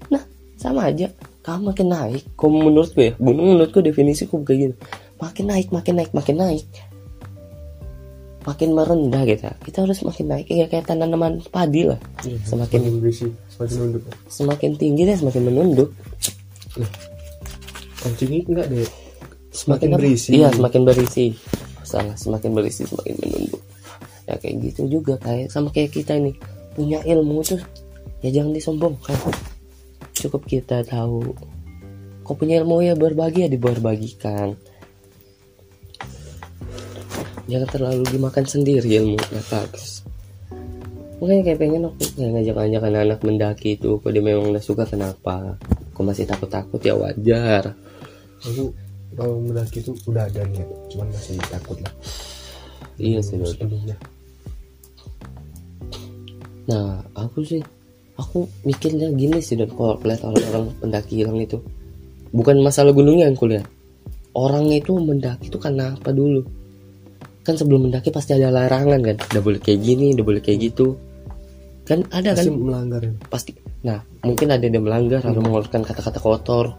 Nah 0.09 0.23
sama 0.57 0.89
aja 0.89 1.07
kamu 1.39 1.71
makin 1.71 1.87
naik. 1.87 2.23
Kalau 2.35 2.51
menurutku 2.51 2.99
ya. 2.99 3.11
Gunung 3.15 3.55
menurutku 3.55 3.79
definisiku 3.79 4.43
kayak 4.43 4.59
gini 4.59 4.75
makin 5.19 5.45
naik 5.51 5.67
makin 5.71 5.93
naik 5.99 6.11
makin 6.15 6.35
naik. 6.39 6.65
Makin 8.47 8.69
merendah 8.71 9.23
kita 9.27 9.49
kita 9.63 9.77
harus 9.83 9.99
makin 10.03 10.25
naik. 10.31 10.47
Ya 10.47 10.65
kayak 10.67 10.87
tanaman 10.87 11.43
padi 11.51 11.83
lah. 11.87 11.99
Iya, 12.23 12.39
Semakin- 12.47 12.81
semakin 12.87 12.99
berisi 13.03 13.25
semakin 13.51 13.75
nunduk 13.79 14.03
semakin 14.31 14.71
tinggi 14.79 15.03
dan 15.07 15.17
semakin 15.19 15.41
menunduk. 15.47 15.89
Kancing 17.99 18.31
ini 18.31 18.43
enggak 18.47 18.67
deh. 18.71 18.87
Semakin 19.51 19.51
semakin 19.51 19.89
berisi. 19.95 20.29
Iya 20.39 20.47
semakin 20.55 20.81
berisi. 20.87 21.25
Salah 21.83 22.15
semakin 22.15 22.51
berisi 22.55 22.81
semakin 22.87 23.15
menunduk. 23.19 23.61
Ya 24.23 24.35
kayak 24.39 24.55
gitu 24.71 24.81
juga 24.87 25.19
kayak 25.19 25.51
sama 25.51 25.71
kayak 25.75 25.91
kita 25.91 26.15
ini. 26.15 26.31
Punya 26.75 27.03
ilmu 27.03 27.43
tuh 27.43 27.59
ya 28.23 28.31
jangan 28.31 28.55
disombongkan 28.55 29.15
cukup 30.27 30.43
kita 30.49 30.83
tahu. 30.83 31.35
Kau 32.27 32.35
punya 32.35 32.61
ilmu 32.61 32.83
ya 32.83 32.93
berbagi 32.93 33.45
ya 33.45 33.49
diberbagikan. 33.49 34.59
Jangan 37.49 37.69
terlalu 37.71 38.03
dimakan 38.11 38.45
sendiri 38.45 38.85
ilmu 38.85 39.17
nggak 39.17 39.47
bagus 39.49 39.99
makanya 41.19 41.51
kayak 41.51 41.59
pengen 41.59 41.87
aku 41.91 42.03
kayak 42.15 42.31
ngajak-ngajak 42.31 42.83
anak-anak 42.87 43.19
mendaki 43.27 43.69
itu 43.75 43.99
kalau 43.99 44.11
dia 44.15 44.23
memang 44.23 44.55
udah 44.55 44.63
suka 44.63 44.87
kenapa? 44.87 45.59
Kok 45.91 46.03
masih 46.07 46.23
takut-takut 46.23 46.79
ya 46.79 46.95
wajar. 46.95 47.75
Aku 48.39 48.71
kalau 49.19 49.43
mendaki 49.43 49.83
itu 49.83 49.91
udah 50.07 50.31
ada 50.31 50.47
niat 50.47 50.67
cuman 50.95 51.11
masih 51.11 51.35
takut 51.51 51.75
lah. 51.83 51.93
Iya 52.95 53.19
sih 53.19 53.35
sebelumnya. 53.35 53.99
Nah, 56.71 57.01
aku 57.17 57.41
sih, 57.43 57.59
aku 58.19 58.51
mikirnya 58.67 59.07
gini 59.15 59.39
sih 59.39 59.55
dan 59.55 59.71
kalau 59.71 59.95
lihat 60.03 60.27
orang-orang 60.27 60.75
pendaki 60.83 61.23
hilang 61.23 61.39
itu, 61.39 61.63
bukan 62.35 62.59
masalah 62.59 62.91
gunungnya 62.91 63.31
yang 63.31 63.39
kulihat. 63.39 63.65
Orang 64.35 64.69
itu 64.69 64.93
mendaki 64.99 65.47
itu 65.47 65.57
karena 65.57 65.95
apa 65.95 66.11
dulu? 66.11 66.43
Kan 67.47 67.55
sebelum 67.55 67.87
mendaki 67.87 68.11
pasti 68.11 68.35
ada 68.35 68.51
larangan 68.51 68.99
kan, 68.99 69.17
udah 69.31 69.41
boleh 69.41 69.59
kayak 69.63 69.79
gini, 69.79 70.13
udah 70.13 70.25
boleh 70.27 70.41
kayak 70.43 70.59
gitu. 70.69 70.99
Kan 71.87 72.05
ada 72.13 72.35
kan? 72.35 72.45
pasti 72.45 72.51
melanggar 72.53 73.01
ya 73.01 73.13
Pasti. 73.31 73.51
Nah, 73.81 73.97
mungkin 74.21 74.47
ada 74.51 74.61
yang 74.61 74.83
melanggar 74.83 75.23
atau 75.23 75.39
mengeluarkan 75.41 75.81
kata-kata 75.81 76.19
kotor. 76.19 76.75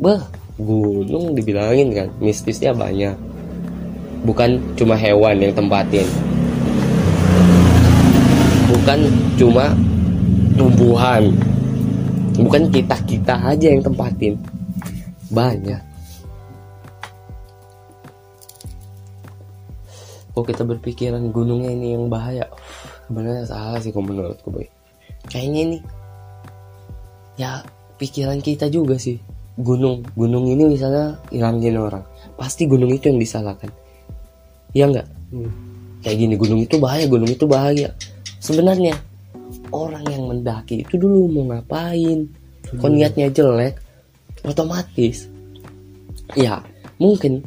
Bah, 0.00 0.24
gunung 0.56 1.36
dibilangin 1.36 1.92
kan, 1.92 2.08
mistisnya 2.22 2.72
banyak. 2.72 3.12
Bukan 4.22 4.78
cuma 4.78 4.94
hewan 4.94 5.42
yang 5.42 5.52
tempatin 5.52 6.06
bukan 8.82 8.98
cuma 9.38 9.76
tumbuhan. 10.56 11.32
Bukan 12.36 12.72
kita 12.72 12.96
kita 13.04 13.34
aja 13.44 13.66
yang 13.72 13.84
tempatin. 13.84 14.40
Banyak. 15.28 15.82
Kok 20.32 20.44
kita 20.48 20.64
berpikiran 20.64 21.28
gunungnya 21.28 21.76
ini 21.76 21.92
yang 21.92 22.08
bahaya? 22.08 22.48
Sebenarnya 23.04 23.44
salah 23.44 23.80
sih 23.84 23.92
kalau 23.92 24.08
menurutku 24.08 24.48
boy. 24.48 24.64
Kayaknya 25.28 25.60
ini 25.60 25.78
ya 27.36 27.60
pikiran 28.00 28.40
kita 28.40 28.72
juga 28.72 28.96
sih. 28.96 29.20
Gunung 29.60 30.00
gunung 30.16 30.48
ini 30.48 30.64
misalnya 30.64 31.20
hilangin 31.28 31.76
orang. 31.76 32.04
Pasti 32.40 32.64
gunung 32.64 32.88
itu 32.88 33.12
yang 33.12 33.20
disalahkan. 33.20 33.68
Ya 34.72 34.88
enggak 34.88 35.08
Hmm. 35.32 35.48
kayak 36.04 36.16
gini 36.20 36.34
gunung 36.36 36.60
itu 36.60 36.76
bahaya 36.76 37.08
gunung 37.08 37.28
itu 37.28 37.48
bahaya. 37.48 37.96
Sebenarnya 38.36 39.00
orang 39.72 40.04
yang 40.06 40.28
mendaki 40.28 40.84
itu 40.84 41.00
dulu 41.00 41.28
mau 41.32 41.56
ngapain? 41.56 42.28
Kok 42.72 42.90
niatnya 42.92 43.32
jelek 43.32 43.80
otomatis. 44.44 45.26
Ya 46.36 46.62
mungkin 46.96 47.42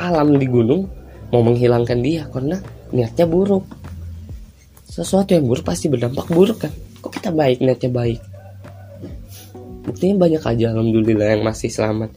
alam 0.00 0.34
di 0.34 0.48
gunung 0.50 0.90
mau 1.30 1.40
menghilangkan 1.40 2.00
dia 2.02 2.26
karena 2.28 2.58
niatnya 2.90 3.24
buruk. 3.28 3.64
Sesuatu 4.88 5.32
yang 5.32 5.48
buruk 5.48 5.64
pasti 5.64 5.88
berdampak 5.88 6.28
buruk 6.28 6.68
kan? 6.68 6.72
Kok 7.00 7.12
kita 7.12 7.30
baik 7.32 7.64
niatnya 7.64 7.88
baik? 7.88 8.20
Buktinya 9.82 10.28
banyak 10.28 10.42
aja 10.42 10.64
alhamdulillah 10.76 11.28
yang 11.38 11.42
masih 11.42 11.72
selamat. 11.72 12.12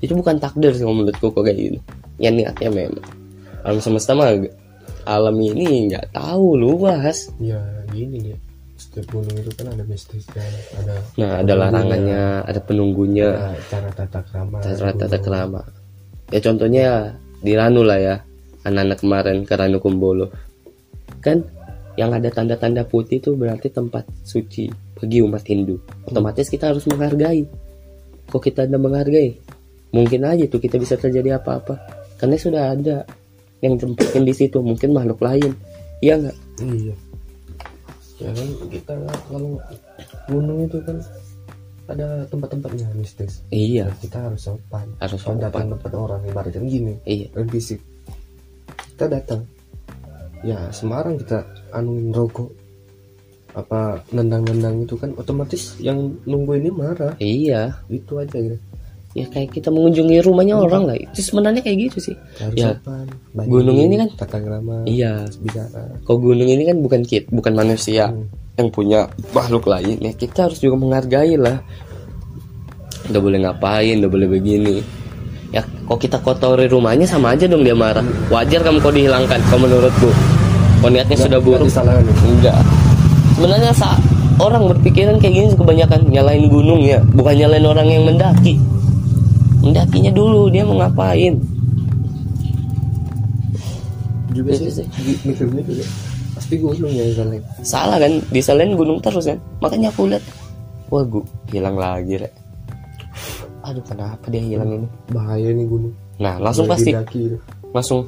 Itu 0.00 0.16
bukan 0.16 0.40
takdir 0.40 0.72
sih 0.72 0.84
kalau 0.84 1.04
menurutku 1.04 1.32
kok 1.32 1.44
kayak 1.44 1.58
gitu. 1.58 1.78
Ya 2.16 2.32
niatnya 2.32 2.72
memang. 2.72 3.04
Alam 3.66 3.80
semesta 3.82 4.16
mah 4.16 4.32
alam 5.06 5.36
ini 5.38 5.92
nggak 5.92 6.16
tahu 6.16 6.58
luas. 6.58 7.30
Ya 7.38 7.62
gini 7.96 8.36
ya. 8.36 8.38
Setiap 8.76 9.08
gunung 9.08 9.32
itu 9.32 9.48
kan 9.56 9.72
ada 9.72 9.84
mistisnya 9.88 10.44
ada 10.76 11.00
nah 11.16 11.40
ada 11.40 11.52
larangannya 11.56 12.44
ada 12.44 12.60
penunggunya. 12.60 13.32
Ada 13.32 13.60
cara 13.72 13.90
tata 13.96 14.20
krama. 14.20 14.56
Cara 14.60 14.92
tata 14.92 15.18
kerama 15.18 15.62
ya 16.30 16.40
contohnya 16.42 17.14
di 17.42 17.52
Ranu 17.54 17.86
lah 17.86 17.98
ya 17.98 18.14
anak-anak 18.66 18.98
kemarin 18.98 19.36
ke 19.46 19.54
Ranu 19.54 19.78
Kumbolo. 19.78 20.26
Kan 21.22 21.46
yang 21.94 22.12
ada 22.12 22.28
tanda-tanda 22.28 22.82
putih 22.82 23.22
itu 23.22 23.38
berarti 23.38 23.70
tempat 23.70 24.04
suci 24.26 24.68
bagi 24.98 25.22
umat 25.22 25.46
Hindu. 25.46 25.78
Otomatis 26.10 26.50
kita 26.50 26.74
harus 26.74 26.84
menghargai. 26.90 27.46
Kok 28.26 28.42
kita 28.42 28.66
tidak 28.66 28.82
menghargai? 28.82 29.38
Mungkin 29.94 30.26
aja 30.26 30.44
tuh 30.50 30.58
kita 30.58 30.82
bisa 30.82 30.98
terjadi 30.98 31.38
apa-apa. 31.38 31.78
Karena 32.18 32.36
sudah 32.36 32.74
ada 32.74 33.06
yang 33.62 33.78
tempatin 33.78 34.26
di 34.26 34.34
situ 34.34 34.58
mungkin 34.60 34.92
makhluk 34.92 35.22
lain. 35.22 35.54
Iya 36.02 36.20
nggak? 36.20 36.36
Iya 36.60 36.94
ya 38.16 38.30
kan 38.32 38.48
kita 38.72 38.92
kalau 39.28 39.60
gunung 40.28 40.64
itu 40.64 40.78
kan 40.84 40.96
ada 41.86 42.26
tempat-tempatnya 42.26 42.90
mistis 42.98 43.46
iya. 43.54 43.86
Kita 44.02 44.26
harus 44.26 44.42
sopan. 44.42 44.90
Harus 44.98 45.22
kalau 45.22 45.38
datang 45.38 45.70
sopan 45.70 45.74
tempat 45.78 45.92
orang 45.94 46.22
ibaratnya 46.26 46.66
gini. 46.66 46.94
Iya. 47.06 47.30
Dan 47.30 47.46
fisik. 47.46 47.78
Kita 48.74 49.06
datang. 49.06 49.46
Ya 50.42 50.66
Semarang 50.74 51.14
kita 51.14 51.46
anuin 51.70 52.10
rokok. 52.10 52.50
Apa 53.54 54.02
nendang-nendang 54.10 54.82
itu 54.82 54.98
kan 54.98 55.14
otomatis 55.14 55.78
yang 55.78 56.18
nunggu 56.26 56.58
ini 56.58 56.74
marah. 56.74 57.14
Iya. 57.22 57.78
Itu 57.86 58.18
aja 58.18 58.34
gitu 58.34 58.58
ya 59.16 59.24
kayak 59.26 59.48
kita 59.50 59.72
mengunjungi 59.72 60.20
rumahnya 60.20 60.54
orang 60.54 60.84
lah 60.84 60.92
itu 60.92 61.24
sebenarnya 61.24 61.58
kayak 61.58 61.88
gitu 61.88 62.12
sih 62.12 62.16
harus 62.36 62.52
Ya, 62.54 62.76
sopan 62.76 63.08
gunung 63.42 63.80
ini 63.80 63.96
kan- 63.96 64.12
tata 64.14 64.36
krama 64.36 64.84
iya 64.84 65.24
bicara 65.40 65.88
Kok 66.04 66.16
gunung 66.16 66.44
ini 66.46 66.62
kan 66.62 66.76
bukan 66.78 67.00
kit, 67.00 67.24
bukan 67.28 67.52
manusia 67.52 68.06
Hmm. 68.06 68.28
yang 68.54 68.68
punya 68.68 69.00
makhluk 69.32 69.64
lain 69.64 69.96
ya 69.98 70.12
kita 70.12 70.46
harus 70.46 70.56
juga 70.58 70.76
menghargai 70.76 71.34
lah. 71.34 71.64
Udah 73.06 73.20
boleh 73.20 73.38
ngapain, 73.38 74.02
udah 74.02 74.10
boleh 74.10 74.28
begini. 74.28 74.76
Ya 75.48 75.62
kok 75.62 75.96
kita 75.96 76.18
kotori 76.18 76.66
rumahnya 76.66 77.06
sama 77.06 77.32
aja 77.32 77.46
dong 77.46 77.62
dia 77.62 77.72
marah. 77.72 78.02
Wajar 78.28 78.60
kamu 78.60 78.80
kok 78.80 78.92
dihilangkan 78.92 79.38
kalau 79.46 79.60
menurutku. 79.62 80.10
Kok 80.76 80.90
niatnya 80.90 81.16
sudah 81.16 81.38
buruk. 81.38 81.64
disalahkan 81.64 82.02
ya? 82.02 82.14
Enggak. 82.26 82.58
Sebenarnya 83.32 83.72
sa 83.72 83.94
orang 84.36 84.66
berpikiran 84.66 85.16
kayak 85.16 85.34
gini 85.34 85.46
kebanyakan 85.54 86.00
nyalain 86.08 86.44
gunung 86.46 86.82
ya, 86.82 86.98
bukan 87.06 87.34
nyalain 87.36 87.64
orang 87.64 87.86
yang 87.86 88.04
mendaki. 88.04 88.58
Mendakinya 89.66 90.14
dulu 90.14 90.46
dia 90.46 90.62
mau 90.62 90.78
ngapain? 90.78 91.42
juga 94.36 94.50
Itu 94.52 94.70
sih. 94.70 94.86
mikirnya 95.24 95.62
juga. 95.64 95.84
Pasti 96.36 96.54
gunung 96.60 96.92
ya 96.92 97.04
misalnya 97.08 97.40
salah 97.64 97.96
kan 97.96 98.20
disalahin 98.28 98.76
gunung 98.76 99.00
terus 99.00 99.24
kan. 99.24 99.40
Makanya 99.64 99.88
aku 99.88 100.12
lihat 100.12 100.24
wah 100.92 101.02
gua 101.02 101.24
hilang 101.48 101.76
lagi 101.80 102.20
rek. 102.20 102.32
Aduh 103.64 103.82
kenapa 103.82 104.28
dia 104.28 104.44
hilang 104.44 104.70
ini? 104.70 104.88
Bahaya 105.10 105.48
nih 105.50 105.66
gunung. 105.66 105.94
Nah 106.20 106.36
langsung 106.36 106.68
pasti 106.68 106.92
itu. 106.92 107.40
langsung 107.72 108.04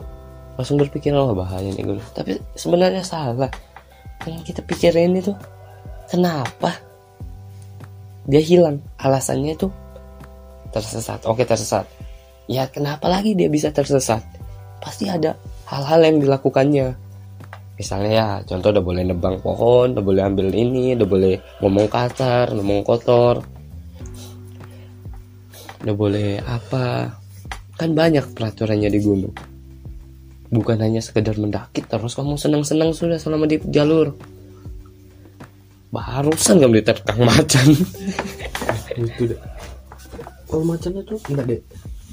langsung 0.60 0.76
berpikir 0.76 1.16
oh 1.16 1.32
bahaya 1.32 1.72
nih 1.72 1.84
gunung. 1.84 2.04
Tapi 2.12 2.36
sebenarnya 2.52 3.00
salah. 3.00 3.48
Yang 4.28 4.52
kita 4.52 4.60
pikirin 4.68 5.16
itu 5.16 5.32
kenapa 6.12 6.76
dia 8.28 8.44
hilang? 8.44 8.84
Alasannya 9.00 9.56
itu 9.56 9.72
tersesat. 10.72 11.24
Oke 11.24 11.44
tersesat. 11.44 11.88
Ya 12.48 12.64
kenapa 12.68 13.08
lagi 13.12 13.36
dia 13.36 13.52
bisa 13.52 13.68
tersesat? 13.68 14.24
Pasti 14.80 15.10
ada 15.10 15.36
hal-hal 15.68 16.00
yang 16.00 16.16
dilakukannya. 16.22 16.96
Misalnya 17.78 18.10
ya 18.10 18.28
contoh 18.42 18.74
udah 18.74 18.82
boleh 18.82 19.02
nebang 19.06 19.38
pohon 19.38 19.94
udah 19.94 20.02
boleh 20.02 20.22
ambil 20.26 20.50
ini 20.50 20.98
udah 20.98 21.06
boleh 21.06 21.34
ngomong 21.62 21.86
kasar 21.86 22.50
ngomong 22.50 22.82
kotor. 22.82 23.44
Udah 25.84 25.94
boleh 25.94 26.42
apa? 26.42 27.14
Kan 27.78 27.94
banyak 27.94 28.34
peraturannya 28.34 28.90
di 28.90 28.98
gunung. 28.98 29.34
Bukan 30.48 30.80
hanya 30.80 30.98
sekedar 30.98 31.36
mendaki 31.38 31.84
terus 31.84 32.16
kamu 32.16 32.34
senang-senang 32.34 32.90
sudah 32.96 33.20
selama 33.20 33.46
di 33.46 33.60
jalur. 33.70 34.16
Barusan 35.92 36.58
kamu 36.58 36.82
diterkang 36.82 37.20
macan. 37.22 37.68
Itu 38.96 39.36
kalau 40.48 40.64
macannya 40.64 41.02
tuh 41.04 41.20
enggak 41.28 41.46
deh 41.46 41.60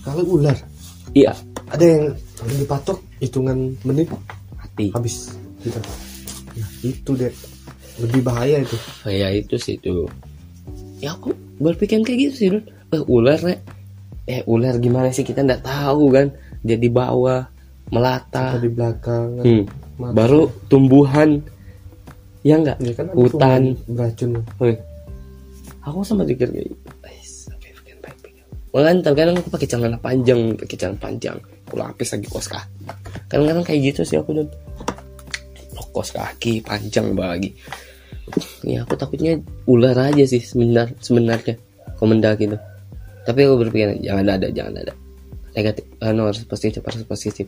kalau 0.04 0.22
ular. 0.28 0.58
Iya. 1.12 1.34
Ada 1.66 1.82
yang 1.82 2.04
dipatok 2.62 3.00
hitungan 3.18 3.74
menit 3.82 4.12
mati. 4.54 4.94
habis. 4.94 5.34
Kita 5.64 5.80
nah, 6.54 6.70
itu 6.84 7.12
deh 7.16 7.34
lebih 7.98 8.22
bahaya 8.22 8.62
itu. 8.62 8.78
Ya 9.08 9.32
itu 9.32 9.56
sih 9.58 9.80
itu 9.80 10.06
ya 11.02 11.12
aku 11.12 11.32
berpikir 11.58 12.00
kayak 12.02 12.20
gitu 12.22 12.34
sih 12.36 12.48
Dun. 12.54 12.64
eh 12.92 13.02
ular 13.06 13.40
eh 14.26 14.42
ular 14.46 14.76
gimana 14.78 15.10
sih? 15.10 15.24
Kita 15.24 15.42
nggak 15.42 15.64
tahu 15.64 16.14
kan. 16.14 16.28
Dia 16.62 16.78
di 16.78 16.90
bawah 16.90 17.46
melata. 17.90 18.54
Kita 18.54 18.62
di 18.62 18.72
belakang 18.72 19.28
Hmm. 19.42 19.64
mati. 19.98 20.14
baru 20.14 20.42
tumbuhan. 20.68 21.40
Ya 22.46 22.62
enggak? 22.62 22.78
Ya 22.78 22.94
kan 22.94 23.10
hutan. 23.16 23.74
beracun. 23.90 24.44
Woi. 24.62 24.78
aku 25.82 26.02
sama 26.02 26.26
pikir 26.26 26.50
kayak 26.50 26.66
"Ais, 26.66 26.66
tapi 26.66 26.74
bikin 26.74 26.85
baik-baik." 28.76 29.00
Makanya 29.00 29.02
terkadang 29.08 29.36
aku 29.40 29.50
pakai 29.56 29.68
celana 29.72 29.98
panjang, 29.98 30.40
pakai 30.60 30.76
celana 30.76 31.00
panjang. 31.00 31.38
Aku 31.72 31.76
lapis 31.80 32.12
lagi 32.12 32.28
kos 32.28 32.48
kaki. 32.52 32.84
Kadang-kadang 33.32 33.64
kayak 33.64 33.80
gitu 33.96 34.02
sih 34.04 34.20
aku 34.20 34.36
dan 34.36 34.48
kos 35.96 36.12
kaki 36.12 36.60
panjang 36.60 37.16
bagi. 37.16 37.56
Ya 38.68 38.84
aku 38.84 39.00
takutnya 39.00 39.40
ular 39.64 39.96
aja 39.96 40.28
sih 40.28 40.44
sebenar 40.44 40.92
sebenarnya 41.00 41.56
komentar 41.96 42.36
gitu. 42.36 42.60
Tapi 43.24 43.40
aku 43.48 43.56
berpikir 43.64 44.04
jangan 44.04 44.28
ada, 44.28 44.52
jangan 44.52 44.76
ada. 44.84 44.94
Negatif, 45.56 45.88
anu 46.04 46.28
harus 46.28 46.44
positif, 46.44 46.84
harus 46.84 47.08
positif. 47.08 47.48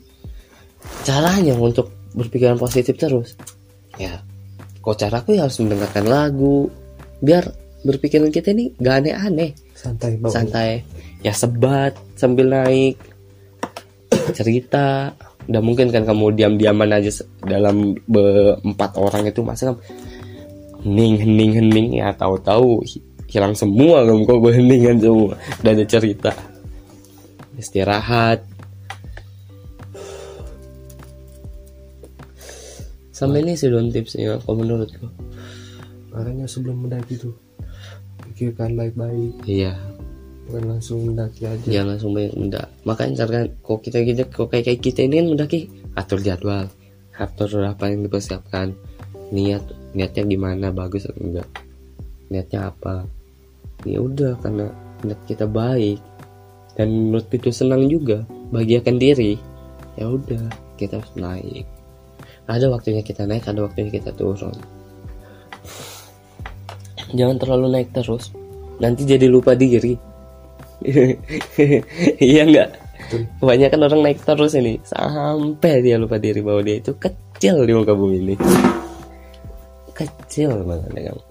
Caranya 1.04 1.60
untuk 1.60 1.92
berpikiran 2.16 2.56
positif 2.56 2.96
terus, 2.96 3.36
ya 4.00 4.24
kok 4.80 4.96
caraku 4.96 5.36
ya 5.36 5.44
harus 5.44 5.60
mendengarkan 5.60 6.08
lagu 6.08 6.72
biar 7.20 7.44
berpikiran 7.84 8.32
kita 8.32 8.56
ini 8.56 8.72
gak 8.80 9.04
aneh-aneh 9.04 9.52
santai 9.76 10.16
bawa 10.16 10.32
santai 10.32 10.80
ya 11.26 11.34
sebat 11.34 11.98
sambil 12.18 12.50
naik. 12.52 12.98
Cerita. 14.36 15.14
Udah 15.48 15.64
mungkin 15.64 15.88
kan 15.88 16.04
kamu 16.04 16.36
diam-diaman 16.36 16.92
aja 16.92 17.24
dalam 17.40 17.96
empat 18.68 19.00
orang 19.00 19.32
itu 19.32 19.40
masa 19.40 19.72
kamu 19.72 19.80
hening 20.84 21.16
hening 21.24 21.52
hening 21.56 21.88
ya 22.04 22.12
tahu-tahu 22.12 22.84
hi- 22.84 23.04
hilang 23.32 23.56
semua 23.56 24.04
kamu 24.04 24.28
kok 24.28 24.44
heningan 24.52 24.98
semua. 25.00 25.34
Udah 25.64 25.72
ada 25.72 25.86
cerita. 25.88 26.32
Istirahat. 27.56 28.44
Sampai 33.16 33.42
ini 33.42 33.58
sih 33.58 33.72
don 33.72 33.90
tipsnya 33.90 34.38
kalau 34.46 34.62
menurutku. 34.62 35.10
Makanya 36.14 36.46
sebelum 36.46 36.86
mendaki 36.86 37.18
tuh 37.18 37.34
pikirkan 38.30 38.78
baik-baik. 38.78 39.42
Iya 39.50 39.97
bukan 40.48 40.64
langsung 40.76 41.00
mendaki 41.12 41.44
aja 41.44 41.68
jangan 41.68 41.96
langsung 41.96 42.12
banyak 42.16 42.34
mendak 42.40 42.68
makanya 42.88 43.12
misalkan 43.20 43.44
kok 43.60 43.80
kita 43.84 43.98
kita 44.02 44.24
kok 44.32 44.48
kayak 44.48 44.66
kayak 44.72 44.80
kita 44.80 45.00
ini 45.04 45.16
kan 45.20 45.28
mendaki 45.36 45.60
atur 45.98 46.22
jadwal. 46.22 46.70
Atur 47.18 47.66
apa 47.66 47.90
yang 47.90 48.06
dipersiapkan. 48.06 48.78
Niat 49.34 49.66
niatnya 49.98 50.24
gimana 50.30 50.70
bagus 50.70 51.10
atau 51.10 51.18
enggak. 51.18 51.50
Niatnya 52.30 52.70
apa. 52.70 53.10
Ya 53.84 53.98
udah 53.98 54.38
karena 54.46 54.70
niat 55.02 55.20
kita 55.26 55.50
baik. 55.50 55.98
Dan 56.78 57.10
menurut 57.10 57.26
itu 57.34 57.50
senang 57.50 57.90
juga 57.90 58.22
bahagiakan 58.54 59.02
diri. 59.02 59.42
Ya 59.98 60.06
udah 60.06 60.46
kita 60.78 61.02
harus 61.02 61.14
naik. 61.18 61.66
Ada 62.46 62.70
waktunya 62.70 63.02
kita 63.02 63.26
naik 63.26 63.50
ada 63.50 63.66
waktunya 63.66 63.90
kita 63.90 64.14
turun. 64.14 64.54
Jangan 67.18 67.42
terlalu 67.42 67.74
naik 67.74 67.90
terus. 67.98 68.30
Nanti 68.78 69.10
jadi 69.10 69.26
lupa 69.26 69.58
diri 69.58 69.98
iya 72.22 72.42
enggak 72.46 72.88
kebanyakan 73.40 73.80
orang 73.88 74.02
naik 74.04 74.20
terus 74.26 74.54
ini. 74.58 74.82
Sampai 74.84 75.80
dia 75.86 75.96
lupa 75.96 76.20
diri 76.20 76.42
bahwa 76.44 76.62
dia 76.66 76.82
itu 76.82 76.92
kecil 76.98 77.64
di 77.64 77.74
muka 77.74 77.94
bumi 77.96 78.18
ini. 78.20 78.36
Kecil 79.94 80.62
banget 80.62 80.92
ya 80.94 81.02
kamu 81.14 81.27